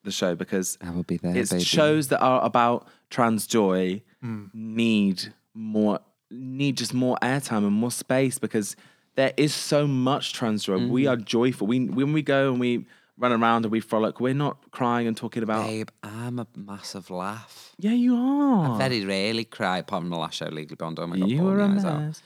[0.03, 1.35] the show because I will be there.
[1.35, 1.63] it's baby.
[1.63, 4.49] shows that are about trans joy Mm.
[4.53, 5.99] need more
[6.31, 8.75] need just more airtime and more space because
[9.15, 10.77] there is so much trans joy.
[10.77, 10.89] Mm.
[10.89, 11.67] We are joyful.
[11.67, 12.85] We when we go and we
[13.17, 17.09] run around and we frolic, we're not crying and talking about Babe, I'm a massive
[17.11, 17.75] laugh.
[17.77, 18.71] Yeah, you are.
[18.73, 20.97] I Very rarely cry apart from the last show, Legally Blonde.
[20.99, 21.99] Oh my god, you bawling were a my eyes out.
[22.01, 22.21] mess.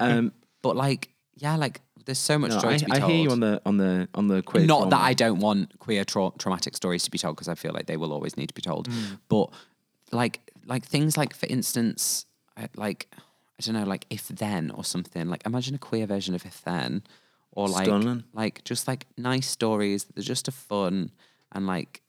[0.00, 0.32] um
[0.68, 3.10] But like, yeah, like there's so much no, joy I, to be I told.
[3.10, 5.00] hear you on the on the on the queer Not that.
[5.00, 7.96] I don't want queer tra- traumatic stories to be told because I feel like they
[7.96, 8.90] will always need to be told.
[8.90, 9.18] Mm.
[9.30, 9.48] But
[10.12, 12.26] like, like things like, for instance,
[12.76, 15.30] like I don't know, like if then or something.
[15.30, 17.02] Like imagine a queer version of if then,
[17.52, 18.24] or like Stunning.
[18.34, 20.04] like just like nice stories.
[20.04, 21.12] They're just a fun
[21.52, 22.02] and like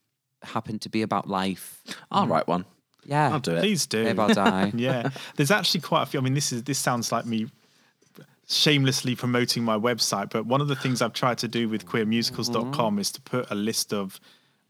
[0.43, 1.81] happen to be about life.
[2.11, 2.65] I'll write one.
[3.05, 3.61] Yeah, I'll do it.
[3.61, 4.03] Please do.
[4.03, 4.73] Babe, I'll die.
[4.75, 6.19] yeah, there's actually quite a few.
[6.19, 7.47] I mean, this is this sounds like me
[8.49, 12.97] shamelessly promoting my website, but one of the things I've tried to do with queermusicals.com
[12.99, 14.19] is to put a list of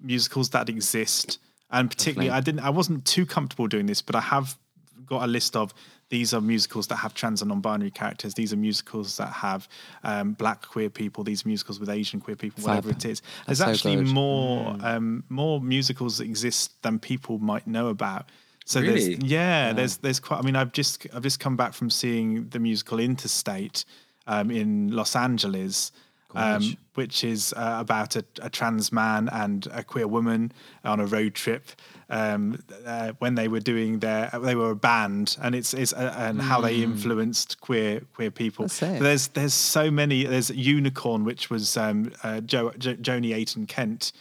[0.02, 1.40] musicals that exist,
[1.72, 4.58] and particularly I didn't, I wasn't too comfortable doing this, but I have
[5.06, 5.74] got a list of
[6.10, 8.34] these are musicals that have trans and non-binary characters.
[8.34, 9.70] These are musicals that have
[10.04, 11.24] um, black queer people.
[11.24, 12.64] These musicals with Asian queer people.
[12.64, 12.98] Whatever Fab.
[12.98, 14.08] it is, there's That's actually good.
[14.08, 18.28] more um, more musicals that exist than people might know about.
[18.70, 19.16] So Really?
[19.16, 20.40] there's yeah, there's there's quite.
[20.40, 23.84] I mean, I've just I've just come back from seeing the musical Interstate
[24.28, 25.92] um, in Los Angeles,
[26.36, 30.52] um, which is uh, about a, a trans man and a queer woman
[30.84, 31.64] on a road trip.
[32.12, 36.14] Um, uh, when they were doing their, they were a band, and it's it's uh,
[36.18, 38.68] and how they influenced queer queer people.
[38.80, 40.26] There's there's so many.
[40.26, 44.12] There's Unicorn, which was um, uh, jo- jo- Joni Ayton Kent.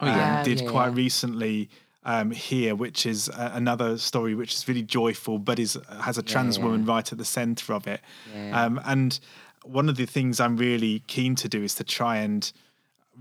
[0.00, 0.38] Oh, yeah.
[0.38, 0.94] um, did Yeah, quite yeah.
[0.94, 1.68] recently
[2.08, 6.22] um, here, which is uh, another story which is really joyful, but is has a
[6.22, 6.64] trans yeah.
[6.64, 8.00] woman right at the centre of it.
[8.34, 8.64] Yeah.
[8.64, 9.20] Um, and
[9.64, 12.50] one of the things I'm really keen to do is to try and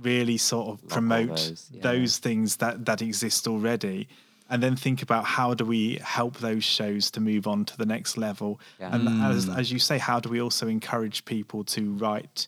[0.01, 1.81] really sort of promote those, yeah.
[1.81, 4.07] those things that that exist already.
[4.49, 7.85] And then think about how do we help those shows to move on to the
[7.85, 8.95] next level, Yeah.
[8.95, 9.35] and Mm.
[9.35, 12.47] as as you say, how do we also encourage people to write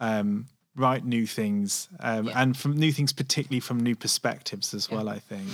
[0.00, 0.46] um,
[0.76, 5.08] write new things, um, and from new things, particularly from new perspectives as well.
[5.08, 5.48] I think.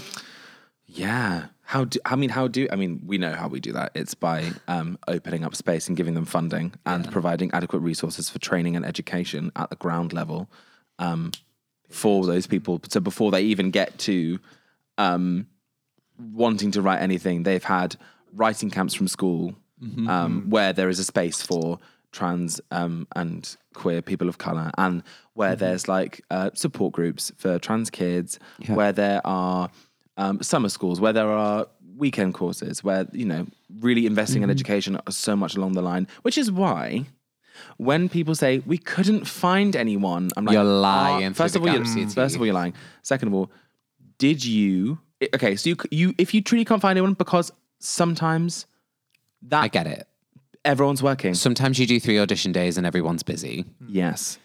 [0.87, 1.47] Yeah.
[1.63, 2.31] How do I mean?
[2.31, 3.03] How do I mean?
[3.07, 3.93] We know how we do that.
[3.95, 8.41] It's by um, opening up space and giving them funding and providing adequate resources for
[8.41, 10.49] training and education at the ground level
[10.99, 11.31] um,
[11.89, 12.81] for those people.
[12.89, 14.41] So before they even get to
[14.99, 15.47] um,
[16.19, 17.95] wanting to write anything, they've had
[18.33, 19.55] writing camps from school
[20.09, 21.79] um, where there is a space for
[22.13, 25.03] trans um, and queer people of color, and
[25.35, 28.39] where there's like uh, support groups for trans kids,
[28.75, 29.71] where there are
[30.17, 33.47] um, summer schools, where there are weekend courses, where you know
[33.81, 37.07] really investing in education are so much along the line, which is why.
[37.77, 41.69] When people say we couldn't find anyone, I'm like, You're "Ah, lying First of all,
[41.69, 42.73] you're, your first of all, you're lying.
[43.03, 43.51] Second of all,
[44.17, 44.99] did you?
[45.35, 48.65] Okay, so you you if you truly can't find anyone because sometimes
[49.43, 50.07] that I get it.
[50.65, 51.35] Everyone's working.
[51.35, 53.65] Sometimes you do three audition days and everyone's busy.
[53.87, 54.39] yes.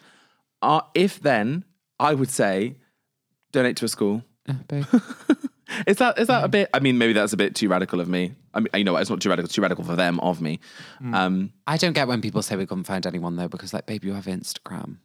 [0.61, 1.63] Uh, if then
[1.99, 2.75] I would say
[3.51, 4.23] donate to a school.
[4.67, 4.85] babe.
[5.87, 6.69] Is that is that a bit?
[6.75, 8.33] I mean, maybe that's a bit too radical of me.
[8.53, 9.45] I mean, you know, what, it's not too radical.
[9.47, 10.59] It's too radical for them of me.
[11.11, 14.03] Um, I don't get when people say we couldn't find anyone though, because like, babe,
[14.05, 14.97] you have Instagram.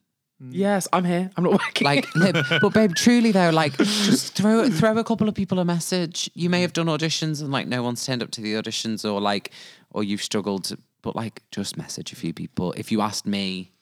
[0.50, 1.30] yes, I'm here.
[1.36, 1.84] I'm not working.
[1.86, 5.64] Like, no, but babe, truly though, like, just throw throw a couple of people a
[5.64, 6.30] message.
[6.34, 9.18] You may have done auditions and like no one's turned up to the auditions, or
[9.20, 9.52] like,
[9.90, 12.72] or you've struggled, but like, just message a few people.
[12.76, 13.72] If you asked me,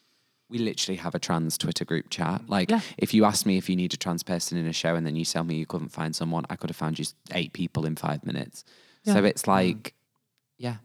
[0.51, 2.49] we literally have a trans Twitter group chat.
[2.49, 5.07] Like, if you asked me if you need a trans person in a show, and
[5.07, 7.85] then you tell me you couldn't find someone, I could have found you eight people
[7.85, 8.65] in five minutes.
[9.05, 9.95] So it's like,
[10.59, 10.77] yeah,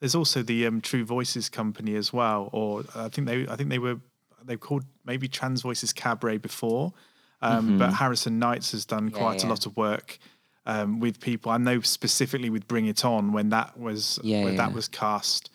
[0.00, 3.70] There's also the um, True Voices company as well, or I think they I think
[3.70, 4.00] they were
[4.44, 6.92] they called maybe Trans Voices Cabaret before,
[7.40, 10.18] um, but Harrison Knights has done quite a lot of work
[10.66, 11.52] um, with people.
[11.52, 14.66] I know specifically with Bring It On when that was Yeah, when yeah.
[14.66, 15.50] that was cast,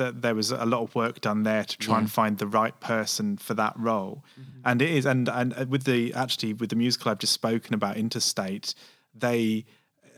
[0.00, 2.78] that there was a lot of work done there to try and find the right
[2.80, 4.24] person for that role,
[4.64, 7.74] and it is and and uh, with the actually with the musical I've just spoken
[7.74, 8.74] about Interstate,
[9.14, 9.66] they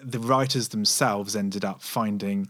[0.01, 2.49] the writers themselves ended up finding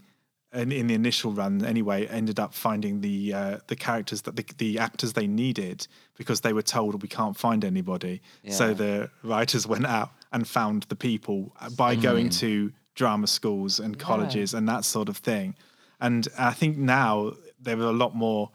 [0.53, 4.45] in, in the initial run anyway ended up finding the uh, the characters that the,
[4.57, 8.21] the actors they needed because they were told we can't find anybody.
[8.49, 13.97] So the writers went out and found the people by going to drama schools and
[13.97, 15.55] colleges and that sort of thing
[16.03, 18.51] and i think now there are a lot more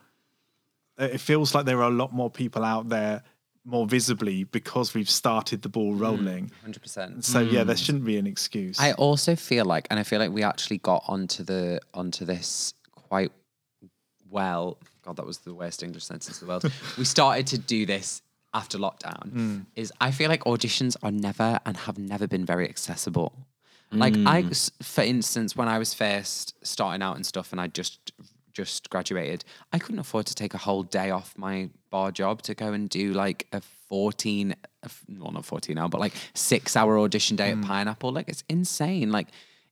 [0.98, 3.22] it feels like there are a lot more people out there
[3.64, 7.24] more visibly because we've started the ball mm, rolling hundred percent.
[7.24, 7.84] so yeah there mm.
[7.84, 11.04] shouldn't be an excuse I also feel like, and I feel like we actually got
[11.06, 13.32] onto the onto this quite
[14.30, 14.78] well.
[15.02, 16.72] God, that was the worst English sentence in the world.
[16.98, 18.22] we started to do this
[18.54, 19.30] after lockdown.
[19.30, 19.66] Mm.
[19.76, 23.32] Is I feel like auditions are never and have never been very accessible.
[23.90, 24.82] Like I, mm.
[24.82, 28.12] for instance, when I was first starting out and stuff, and I just
[28.52, 32.54] just graduated, I couldn't afford to take a whole day off my bar job to
[32.54, 36.76] go and do like a 14, a f- well, not 14 hour, but like six
[36.76, 37.64] hour audition day at mm.
[37.64, 38.12] Pineapple.
[38.12, 39.12] Like it's insane.
[39.12, 39.28] Like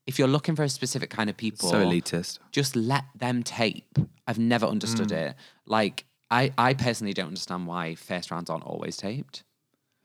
[0.07, 2.39] if you're looking for a specific kind of people, So elitist.
[2.53, 3.99] just let them tape.
[4.27, 5.31] I've never understood mm.
[5.31, 5.35] it.
[5.67, 9.43] Like I, I personally don't understand why first rounds aren't always taped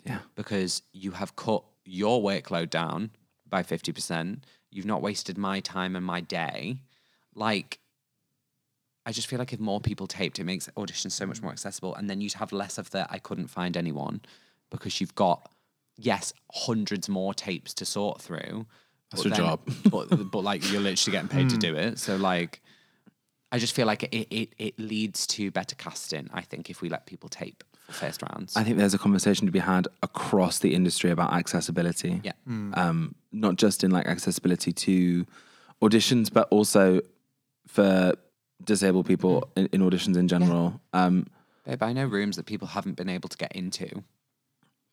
[0.06, 0.20] Yeah.
[0.36, 3.12] because you have cut your workload down
[3.52, 4.40] by 50%.
[4.72, 6.80] You've not wasted my time and my day.
[7.36, 7.78] Like,
[9.06, 11.94] I just feel like if more people taped, it makes auditions so much more accessible.
[11.94, 14.22] And then you'd have less of the I couldn't find anyone
[14.72, 15.52] because you've got,
[15.98, 18.66] yes, hundreds more tapes to sort through.
[19.12, 19.60] That's your then- job.
[19.92, 21.60] but, but like you're literally getting paid to hmm.
[21.60, 22.00] do it.
[22.00, 22.62] So, like,
[23.52, 26.88] I just feel like it, it, it leads to better casting, I think, if we
[26.88, 28.56] let people tape first rounds.
[28.56, 32.22] I think there's a conversation to be had across the industry about accessibility.
[32.24, 32.32] yeah.
[32.48, 35.26] Um, not just in like accessibility to
[35.82, 37.02] auditions, but also
[37.68, 38.14] for
[38.64, 40.80] disabled people in, in auditions in general.
[40.94, 41.28] Um,
[41.66, 44.04] Babe, I know rooms that people haven't been able to get into.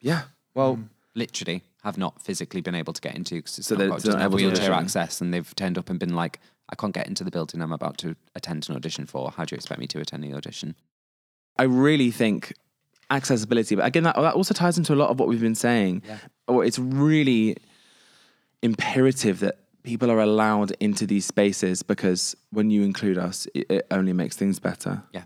[0.01, 0.23] yeah.
[0.55, 0.79] Well,
[1.15, 3.99] Literally, have not physically been able to get into because it's So not they- got,
[4.03, 4.73] they're doesn't have wheelchair audition.
[4.85, 6.39] access, and they've turned up and been like,
[6.69, 9.33] "I can't get into the building I'm about to attend an audition for.
[9.33, 10.77] How do you expect me to attend the audition?"
[11.57, 12.53] I really think
[13.11, 16.03] accessibility, but again, that, that also ties into a lot of what we've been saying.
[16.07, 16.19] Yeah.
[16.47, 17.57] Or it's really
[18.63, 23.87] imperative that people are allowed into these spaces because when you include us, it, it
[23.91, 25.03] only makes things better.
[25.13, 25.23] Yeah,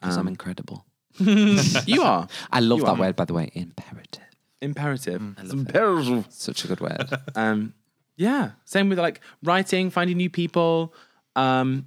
[0.00, 0.84] because I'm incredible.
[1.18, 2.96] you are I love You that are.
[3.00, 3.50] word, by the way.
[3.54, 4.22] Imperative.
[4.62, 5.20] imperative.
[5.20, 6.26] Mm, imperative.
[6.30, 7.08] Such a good word.
[7.34, 7.74] Um,
[8.16, 8.52] yeah.
[8.64, 10.92] Same with like writing, finding new people,
[11.36, 11.86] um,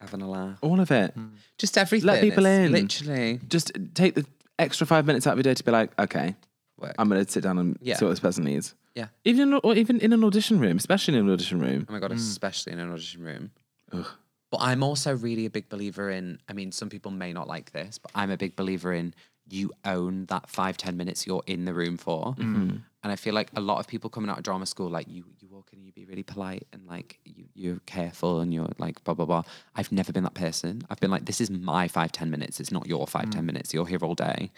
[0.00, 0.58] Having a laugh.
[0.62, 1.14] all of it.
[1.58, 2.06] Just everything.
[2.06, 2.72] Let people in.
[2.72, 3.40] Literally.
[3.48, 4.24] Just take the
[4.58, 6.34] extra five minutes out of your day to be like, okay,
[6.78, 6.94] Work.
[6.98, 7.96] I'm going to sit down and Yeah.
[7.96, 8.74] see what this person needs.
[8.94, 9.08] yeah.
[9.24, 11.86] Even in, or even in an audition room, especially in an audition room.
[11.88, 12.16] Oh my god, mm.
[12.16, 13.50] especially in an audition room.
[13.92, 14.06] Ugh.
[14.50, 16.40] But I'm also really a big believer in.
[16.48, 19.14] I mean, some people may not like this, but I'm a big believer in
[19.50, 22.34] you own that five ten minutes you're in the room for.
[22.34, 22.76] Mm-hmm.
[23.02, 25.24] And I feel like a lot of people coming out of drama school, like you,
[25.40, 27.27] you walk in and you be really polite and like you,
[27.58, 29.42] you're careful and you're like blah blah blah.
[29.76, 30.82] I've never been that person.
[30.90, 32.60] I've been like, this is my five ten minutes.
[32.60, 33.74] It's not your five ten minutes.
[33.74, 34.50] You're here all day.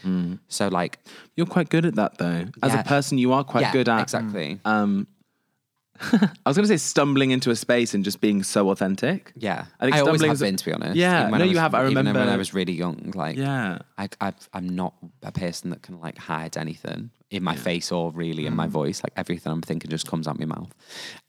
[0.48, 0.98] So like,
[1.36, 2.46] You're quite good at that though.
[2.62, 2.80] As Yeah.
[2.80, 4.60] a person, you are quite yeah, good at exactly.
[4.64, 5.06] Um,
[6.12, 9.32] I was going to say stumbling into a space and just being so authentic.
[9.36, 10.96] Yeah, I think I always stumbling have been, to be honest.
[10.96, 11.74] Yeah, no, I you have.
[11.74, 13.12] I even when I was really young.
[13.14, 13.80] Like, Yeah.
[13.98, 18.10] I, I, I'm not a person that can like hide anything in my face or
[18.10, 19.02] really in my voice.
[19.04, 20.72] Like everything I'm thinking just comes out my mouth.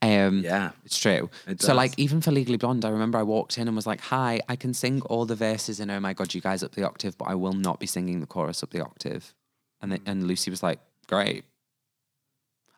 [0.02, 0.72] Um, Yeah.
[0.84, 1.30] it's true.
[1.46, 4.00] It so like even for Legally Blonde, I remember I walked in and was like,
[4.00, 6.84] "Hi, I can sing all the verses in Oh My God, you guys up the
[6.84, 9.32] octave, but I will not be singing the chorus up the octave."
[9.80, 11.44] And the, and Lucy was like, "Great."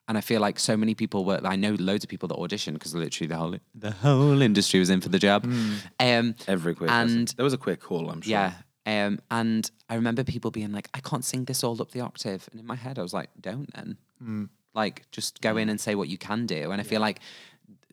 [0.07, 1.41] And I feel like so many people were.
[1.45, 4.91] I know loads of people that auditioned because literally the whole the whole industry was
[4.91, 5.45] in for the job.
[5.99, 6.95] Um, Every person.
[7.21, 8.31] And- there was a quick call, I'm sure.
[8.33, 8.53] yeah.
[8.87, 12.49] Um, and I remember people being like, I can't sing this all up the octave.
[12.51, 13.97] And in my head, I was like, don't then.
[14.23, 14.45] Hmm.
[14.75, 15.71] Like, just go in hmm.
[15.71, 16.71] and say what you can do.
[16.71, 17.21] And I feel like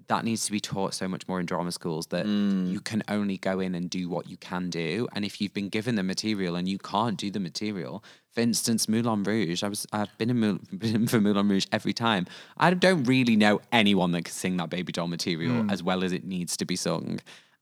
[0.07, 2.65] that needs to be taught so much more in drama schools that hmm.
[2.65, 5.07] you can only go in and do what you can do.
[5.15, 8.89] And if you've been given the material and you can't do the material, for instance,
[8.89, 12.27] Moulin Rouge, I was I've been in, Moul- been in for Moulin Rouge every time.
[12.57, 16.11] I don't really know anyone that can sing that baby doll material as well as
[16.11, 17.19] it needs to be sung.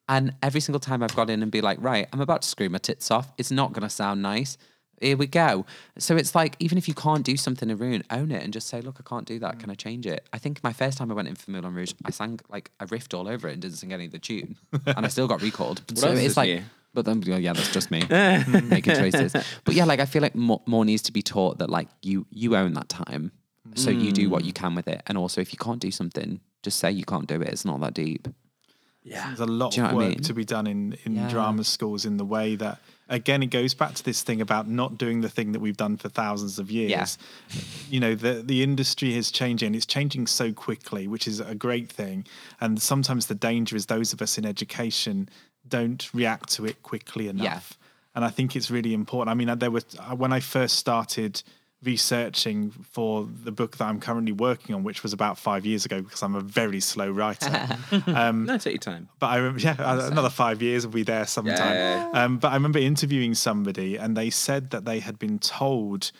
[0.10, 2.72] And every single time I've got in and be like, right, I'm about to scream
[2.72, 3.32] my tits off.
[3.38, 4.58] It's not going to sound nice.
[5.00, 5.66] Here we go.
[6.00, 8.52] So it's like, even if you can't do something in a room, own it and
[8.52, 9.60] just say, look, I can't do that.
[9.60, 10.28] Can I change it?
[10.34, 12.86] I think my first time I went in for Moulin Rouge, I sang like I
[12.86, 15.42] riffed all over it and didn't sing any of the tune, and I still got
[15.42, 15.84] recalled.
[15.94, 16.64] so else it's like, new?
[16.94, 18.04] but then yeah, yeah, that's just me
[18.64, 19.34] making choices.
[19.64, 22.26] But yeah, like I feel like more, more needs to be taught that like you
[22.32, 23.32] you own that time,
[23.76, 24.48] so you do what mm.
[24.48, 27.28] you can with it, and also if you can't do something, just say you can't
[27.28, 27.48] do it.
[27.48, 28.28] It's not that deep.
[29.04, 29.28] Yeah.
[29.28, 30.24] There's a lot Do you know of what I work mean?
[30.24, 31.30] to be done in, in Yeah.
[31.30, 34.98] drama schools in the way that, again, it goes back to this thing about not
[34.98, 37.18] doing the thing that we've done for thousands of years.
[37.50, 37.62] Yeah.
[37.90, 39.74] You know, the, the industry is changing.
[39.74, 42.26] It's changing so quickly, which is a great thing.
[42.60, 45.30] And sometimes the danger is those of us in education
[45.68, 47.44] don't react to it quickly enough.
[47.46, 47.86] Yeah.
[48.16, 49.32] And I think it's really important.
[49.32, 51.42] I mean, uh, there were, uh, when I first started
[51.84, 56.02] researching for the book that I'm currently working on, which was about five years ago,
[56.02, 57.78] because I'm a very slow writer.
[58.46, 59.10] No, take your time.
[59.20, 61.74] But I remember, yeah, uh, another five years will be there sometime.
[61.74, 62.10] Yeah.
[62.14, 66.12] Um, but I remember interviewing somebody, and they said that they had been told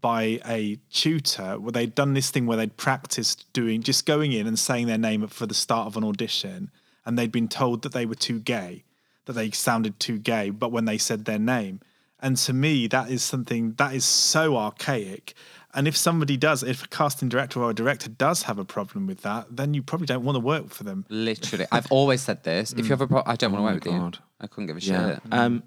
[0.00, 4.46] by a tutor where they'd done this thing where they'd practiced doing just going in
[4.46, 6.70] and saying their name for the start of an audition,
[7.04, 8.84] and they'd been told that they were too gay.
[9.26, 11.80] that they sounded too gay, but when they said their name.
[12.22, 15.34] And to me, that is something that is so archaic.
[15.74, 19.06] And if somebody does, if a casting director or a director does have a problem
[19.06, 21.04] with that, then you probably don't want to work for them.
[21.08, 22.72] Literally, I've always said this.
[22.72, 23.98] If you have a problem, I don't want to my work with you.
[23.98, 24.18] God.
[24.40, 25.14] I couldn't give a Yeah.
[25.14, 25.20] shit.
[25.32, 25.62] Um,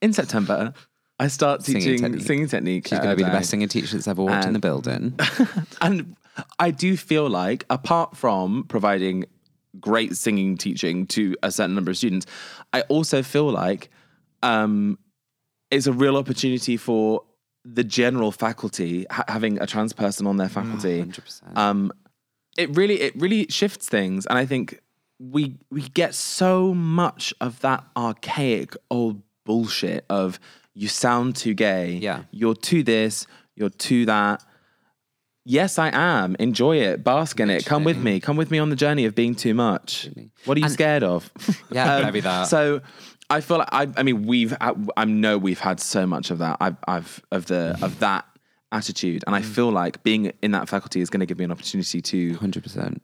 [0.00, 0.74] in September,
[1.18, 2.26] I start Singing teaching technique.
[2.26, 2.86] singing technique.
[2.88, 5.18] She's going to be the best singing teacher that's ever walked in the building.
[5.80, 6.14] and
[6.60, 9.24] I do feel like, apart from providing
[9.80, 12.26] great singing teaching to a certain number of students,
[12.72, 13.88] I also feel like
[14.42, 14.98] um,
[15.70, 17.22] it's a real opportunity for
[17.64, 21.02] the general faculty ha- having a trans person on their faculty.
[21.04, 21.56] 100%.
[21.56, 21.92] Um,
[22.56, 24.80] it really, it really shifts things, and I think
[25.20, 30.38] we we get so much of that archaic old bullshit of
[30.74, 31.92] you sound too gay.
[31.92, 32.22] Yeah.
[32.30, 34.44] you're too this, you're too that.
[35.44, 36.36] Yes, I am.
[36.38, 37.02] Enjoy it.
[37.02, 37.64] Bask in it.
[37.64, 38.20] Come with me.
[38.20, 40.08] Come with me on the journey of being too much.
[40.44, 41.30] What are you And- scared of?
[41.72, 42.44] Yeah, maybe that.
[42.48, 42.82] So
[43.30, 46.38] I feel like I, I mean we've I, I know we've had so much of
[46.38, 46.56] that.
[46.60, 48.24] I've, I've of the of that
[48.72, 49.44] attitude, and I mm.
[49.44, 53.00] feel like being in that faculty is going to give me an opportunity to 100%.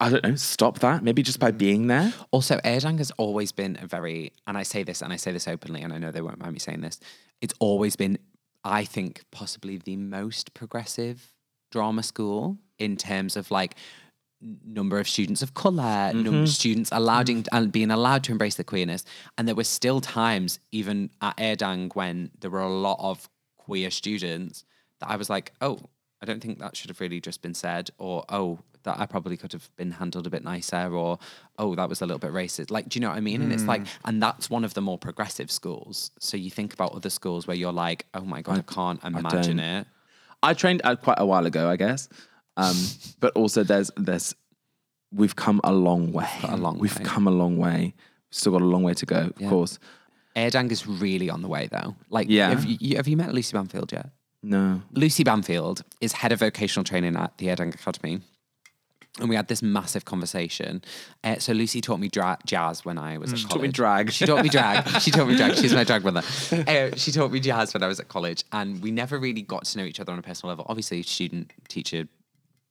[0.00, 1.58] I don't know stop that maybe just by mm.
[1.58, 2.12] being there.
[2.30, 5.48] Also, Urdang has always been a very, and I say this, and I say this
[5.48, 7.00] openly, and I know they won't mind me saying this.
[7.40, 8.18] It's always been,
[8.64, 11.32] I think, possibly the most progressive
[11.70, 13.76] drama school in terms of like
[14.64, 18.56] number of students of color, number of students allowed in, and being allowed to embrace
[18.56, 19.04] the queerness.
[19.38, 23.90] And there were still times, even at Urdang, when there were a lot of queer
[23.90, 24.64] students
[25.00, 25.78] that I was like, oh,
[26.22, 29.36] I don't think that should have really just been said, or oh, that I probably
[29.36, 31.18] could have been handled a bit nicer, or
[31.58, 32.70] oh, that was a little bit racist.
[32.70, 33.42] Like, do you know what I mean?
[33.42, 36.10] And it's like, and that's one of the more progressive schools.
[36.18, 39.56] So you think about other schools where you're like, oh my god, I, can't imagine
[39.56, 39.66] don't.
[39.66, 39.86] it.
[40.42, 42.08] I trained uh, quite a while ago, I guess,
[42.56, 42.76] um,
[43.20, 44.34] but also there's there's
[45.12, 46.28] we've come a long way.
[46.44, 47.04] a long We've way.
[47.04, 47.94] come a long way.
[48.30, 49.78] Still got a long way to go, of course.
[50.36, 51.94] Urdang is really on the way though.
[52.10, 52.48] Like, Yeah.
[52.50, 54.10] have you, have you met Lucy Banfield yet?
[54.42, 58.20] No, Lucy Banfield is head of vocational training at the Urdang Academy.
[59.20, 60.82] And we had this massive conversation.
[61.22, 63.50] Uh, so Lucy taught me dra- jazz when I was at college.
[63.52, 64.10] taught me drag.
[64.10, 64.88] She taught me drag.
[65.00, 65.54] She taught me drag.
[65.54, 66.22] She's my drag mother.
[66.50, 69.66] Uh, she taught me jazz when I was at college, and we never really got
[69.66, 70.66] to know each other on a personal level.
[70.68, 72.08] Obviously, student teacher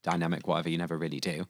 [0.03, 0.69] dynamic, whatever.
[0.69, 1.45] You never really do.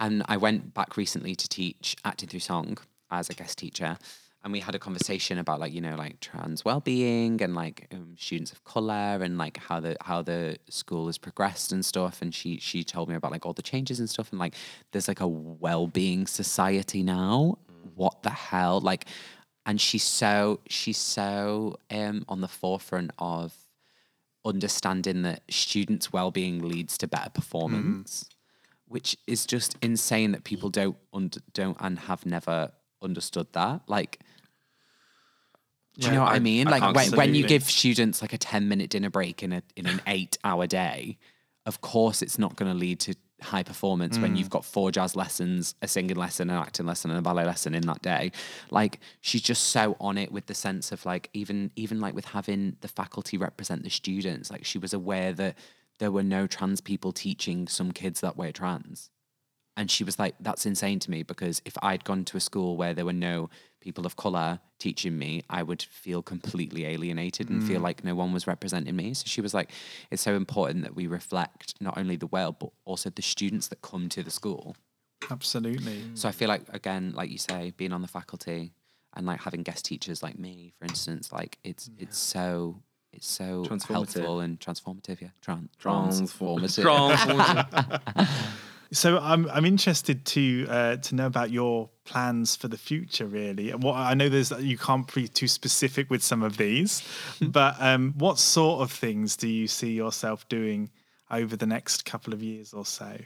[0.00, 2.78] And I went back recently to teach acting through song
[3.10, 3.98] as a guest teacher,
[4.44, 8.14] and we had a conversation about like you know like trans well-being and like um,
[8.16, 12.22] students of color and like how the how the school has progressed and stuff.
[12.22, 14.30] And she she told me about like all the changes and stuff.
[14.30, 14.54] And like
[14.92, 17.58] there's like a well-being society now.
[17.94, 18.80] What the hell?
[18.80, 19.06] Like
[19.66, 23.54] and she's so she's so um on the forefront of
[24.44, 28.94] understanding that students well-being leads to better performance mm-hmm.
[28.94, 32.70] which is just insane that people don't und- don't and have never
[33.02, 34.20] understood that like
[35.98, 36.68] do you Yeah, know what I, I- mean?
[36.68, 39.62] I Like when, when you give students like a 10 minute dinner break in a
[39.74, 41.18] in an eight hour day,
[41.66, 44.52] of course it's not going to lead to high performance when you've mm.
[44.52, 47.82] got four jazz lessons, a singing lesson, an acting lesson, and a ballet lesson in
[47.82, 48.32] that day.
[48.70, 52.26] Like she's just so on it with the sense of like even even like with
[52.26, 55.56] having the faculty represent the students, like she was aware that
[55.98, 59.10] there were no trans people teaching some kids that were trans.
[59.76, 62.76] And she was like, that's insane to me because if I'd gone to a school
[62.76, 63.48] where there were no
[63.80, 67.84] people of color teaching me, I would feel completely alienated and feel mm.
[67.84, 69.14] like no one was representing me.
[69.14, 69.70] So she was like,
[70.10, 73.82] it's so important that we reflect not only the world, but also the students that
[73.82, 74.76] come to the school.
[75.30, 76.02] Absolutely.
[76.14, 78.72] So I feel like, again, like you say, being on the faculty
[79.14, 83.64] and like having guest teachers like me, for instance, like it's it's so it's so
[83.64, 83.88] Transformative.
[83.88, 85.20] helpful and transformative.
[85.20, 88.00] Yeah, Tran- Transform- transformative.
[88.90, 93.70] So I'm I'm interested to uh, to know about your plans for the future, really.
[93.70, 97.06] And what I know there's you can't be too specific with some of these,
[97.40, 100.90] but um, what sort of things do you see yourself doing
[101.30, 103.18] over the next couple of years or so?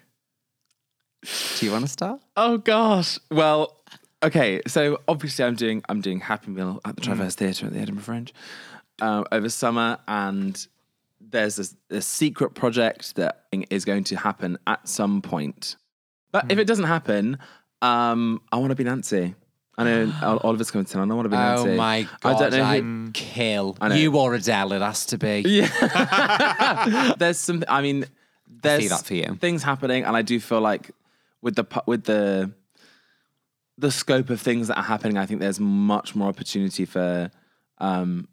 [1.22, 2.20] Do you want to start?
[2.36, 3.18] Oh gosh.
[3.30, 3.76] Well,
[4.24, 4.60] okay.
[4.66, 8.02] So obviously, I'm doing I'm doing Happy Meal at the Traverse Theatre at the Edinburgh
[8.02, 8.34] Fringe
[9.00, 10.66] um, over summer, and
[11.32, 15.76] there's a, a secret project that is going to happen at some point.
[16.30, 17.38] But if it doesn't happen,
[17.82, 19.34] um, I want to be Nancy.
[19.76, 21.10] I know Ol- Oliver's coming to town.
[21.10, 21.70] I want to be Nancy.
[21.70, 22.38] Oh my I god!
[22.38, 22.80] don't know.
[22.80, 24.72] Who, kill you or Adele.
[24.72, 25.42] It has to be.
[25.46, 27.14] yeah.
[27.18, 27.64] there's some.
[27.68, 28.06] I mean,
[28.62, 29.34] there's you.
[29.40, 30.90] things happening, and I do feel like
[31.40, 32.52] with the with the
[33.78, 37.30] the scope of things that are happening, I think there's much more opportunity for
[37.78, 38.28] um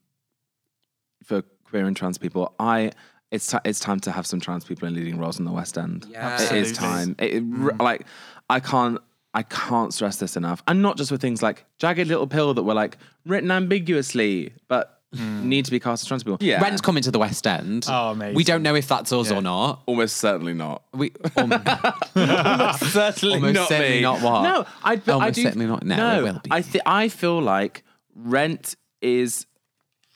[1.23, 2.53] for queer and trans people.
[2.59, 2.91] I
[3.31, 5.77] it's ti it's time to have some trans people in leading roles in the West
[5.77, 6.05] End.
[6.09, 6.41] Yeah.
[6.41, 7.15] it is time.
[7.19, 8.05] It, it r- like
[8.49, 8.97] I can't
[9.33, 10.63] I can't stress this enough.
[10.67, 14.95] And not just with things like Jagged Little Pill that were like written ambiguously, but
[15.11, 16.37] need to be cast as trans people.
[16.39, 16.61] Yeah.
[16.61, 17.85] Rent's coming to the West End.
[17.89, 18.35] Oh, amazing.
[18.35, 19.37] We don't know if that's us Yeah.
[19.37, 19.81] or not.
[19.87, 20.83] Almost certainly not.
[20.93, 21.49] We um,
[22.77, 24.01] certainly Almost not certainly me.
[24.01, 24.43] not what?
[24.43, 25.83] No, I, but I Almost do, certainly not.
[25.83, 26.51] No, No, it will be.
[26.51, 27.83] I th- I feel like
[28.15, 29.45] Rent is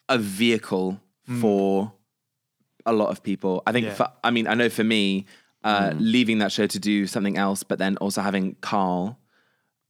[0.09, 0.99] a vehicle
[1.39, 1.91] for
[2.85, 3.63] a lot of people.
[3.65, 3.87] I think.
[3.87, 3.93] Yeah.
[3.93, 5.25] For, I mean, I know for me,
[5.63, 5.97] uh, Mm.
[5.99, 9.17] leaving that show to do something else, but then also having Carl.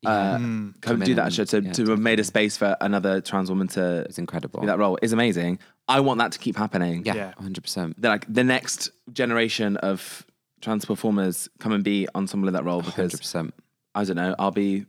[0.06, 2.76] Uh, come Come do that and- show to, yeah, to have made a space for
[2.82, 4.60] another trans woman to it's incredible.
[4.60, 5.60] do that role is amazing.
[5.88, 7.04] I want that to keep happening.
[7.06, 7.34] Yeah, Yeah.
[7.40, 7.96] 100%.
[8.02, 10.26] That, like the next generation of
[10.62, 13.52] trans performers come and be on ensemble in that role because 100%.
[13.96, 14.36] I don't know.
[14.38, 14.86] I'll be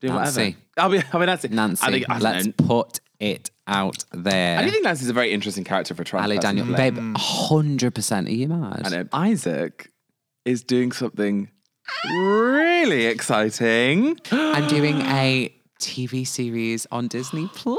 [0.00, 0.40] doing Nancy.
[0.40, 0.56] whatever.
[0.78, 1.02] I'll be.
[1.12, 1.48] I'll be Nancy.
[1.48, 2.06] Nancy, I think.
[2.08, 2.52] I don't let's know.
[2.66, 4.58] put it out there.
[4.58, 6.66] I do think Nancy's a very interesting character for a trans Allie person Daniel.
[6.68, 6.90] to play.
[6.90, 8.26] Babe, 100%.
[8.26, 8.82] Are you mad?
[8.84, 9.04] I know.
[9.12, 9.90] Isaac
[10.44, 11.50] is doing something
[12.10, 14.18] really exciting.
[14.30, 17.78] I'm doing a TV series on Disney Plus.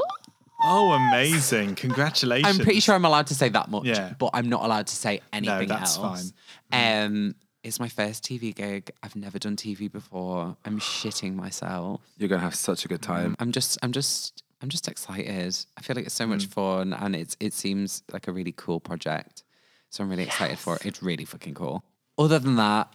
[0.62, 1.74] Oh, amazing!
[1.74, 2.58] Congratulations.
[2.58, 4.12] I'm pretty sure I'm allowed to say that much, Yeah.
[4.18, 6.34] but I'm not allowed to say anything that's else.
[6.70, 8.90] Um, it's my first TV gig.
[9.02, 10.56] I've never done TV before.
[10.66, 12.02] I'm shitting myself.
[12.18, 13.36] You're gonna have such a good time.
[13.38, 15.56] I'm just, I'm just, I'm just excited.
[15.76, 16.52] I feel like it's so much Mm.
[16.52, 19.42] fun, and it's, it seems like a really cool project.
[19.88, 20.84] So I'm really excited for it.
[20.86, 21.82] It's really fucking cool.
[22.18, 22.92] Other than that,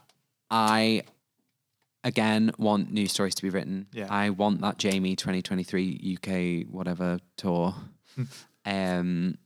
[0.51, 1.03] I
[2.03, 3.87] again want new stories to be written.
[3.91, 4.07] Yeah.
[4.09, 7.73] I want that Jamie 2023 UK whatever tour.
[8.65, 9.37] um,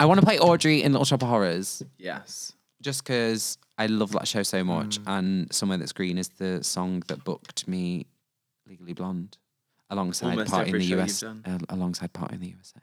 [0.00, 2.52] I want to play Audrey in Little Shop of Horrors Yes.
[2.82, 4.98] just because I love that show so much.
[5.02, 5.18] Mm.
[5.18, 8.06] And Somewhere That's Green is the song that booked me
[8.66, 9.36] Legally Blonde
[9.94, 11.34] alongside Almost Part in the US, uh,
[11.68, 12.80] alongside Party in the USA.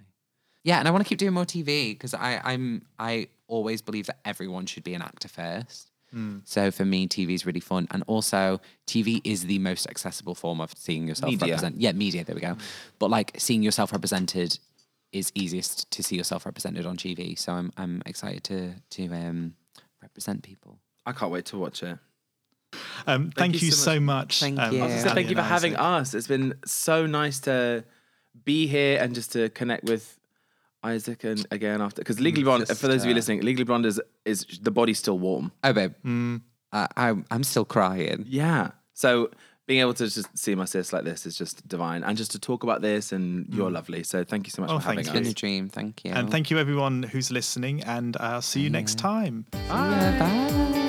[0.64, 4.08] Yeah, and I want to keep doing more TV because I I'm I always believe
[4.08, 5.92] that everyone should be an actor first.
[6.16, 6.42] Mm.
[6.44, 10.60] So for me, TV is really fun, and also TV is the most accessible form
[10.60, 11.82] of seeing yourself represented.
[11.82, 12.24] Yeah, media.
[12.24, 12.58] There we go.
[13.00, 14.58] But like seeing yourself represented
[15.12, 17.38] is easiest to see yourself represented on TV.
[17.38, 19.56] So I'm I'm excited to to um,
[20.02, 20.80] represent people.
[21.06, 21.98] I can't wait to watch it.
[23.08, 24.40] Um, thank, you, so much.
[24.40, 24.80] Thank um, you.
[24.80, 25.14] I was gonna say, Yeah.
[25.14, 26.14] thank you for having us.
[26.14, 27.84] It's been so nice to
[28.46, 30.18] be here and just to connect with
[30.84, 32.68] Isaac and again after because Legally Blonde.
[32.68, 35.52] Just, for those of you uh, listening, Legally Blonde is is the body's still warm.
[35.64, 36.42] Oh, babe, Mm.
[36.72, 38.26] I, I'm I'm still crying.
[38.28, 38.72] Yeah.
[38.94, 39.30] So
[39.68, 42.40] being able to just see my sis like this is just divine, and just to
[42.40, 44.04] talk about this and you're lovely.
[44.04, 45.70] So thank you so much Oh, for having thank It's been a dream.
[45.70, 46.12] Thank you.
[46.12, 49.46] And thank you, everyone who's listening, and I'll see you next time.
[49.54, 50.81] Yeah, bye.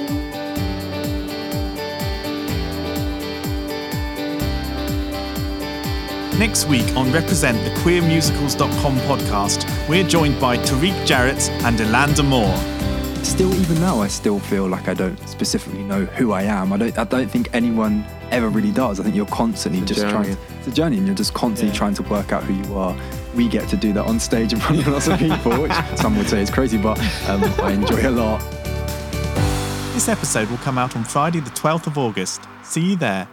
[6.39, 12.57] Next week on Represent the QueerMusicals.com podcast, we're joined by Tariq Jarrett and Elanda Moore.
[13.25, 16.73] Still, even now, I still feel like I don't specifically know who I am.
[16.73, 16.99] I don't.
[16.99, 18.99] I don't think anyone ever really does.
[18.99, 20.13] I think you're constantly just journey.
[20.35, 20.37] trying.
[20.59, 21.79] It's a journey, and you're just constantly Yeah.
[21.79, 22.97] trying to work out who you are.
[23.37, 26.17] We get to do that on stage in front of lots of people, which some
[26.19, 28.41] would say is crazy, but um, I enjoy a lot.
[29.95, 32.43] This episode will come out on Friday, the 12th of August.
[32.65, 33.29] See you there.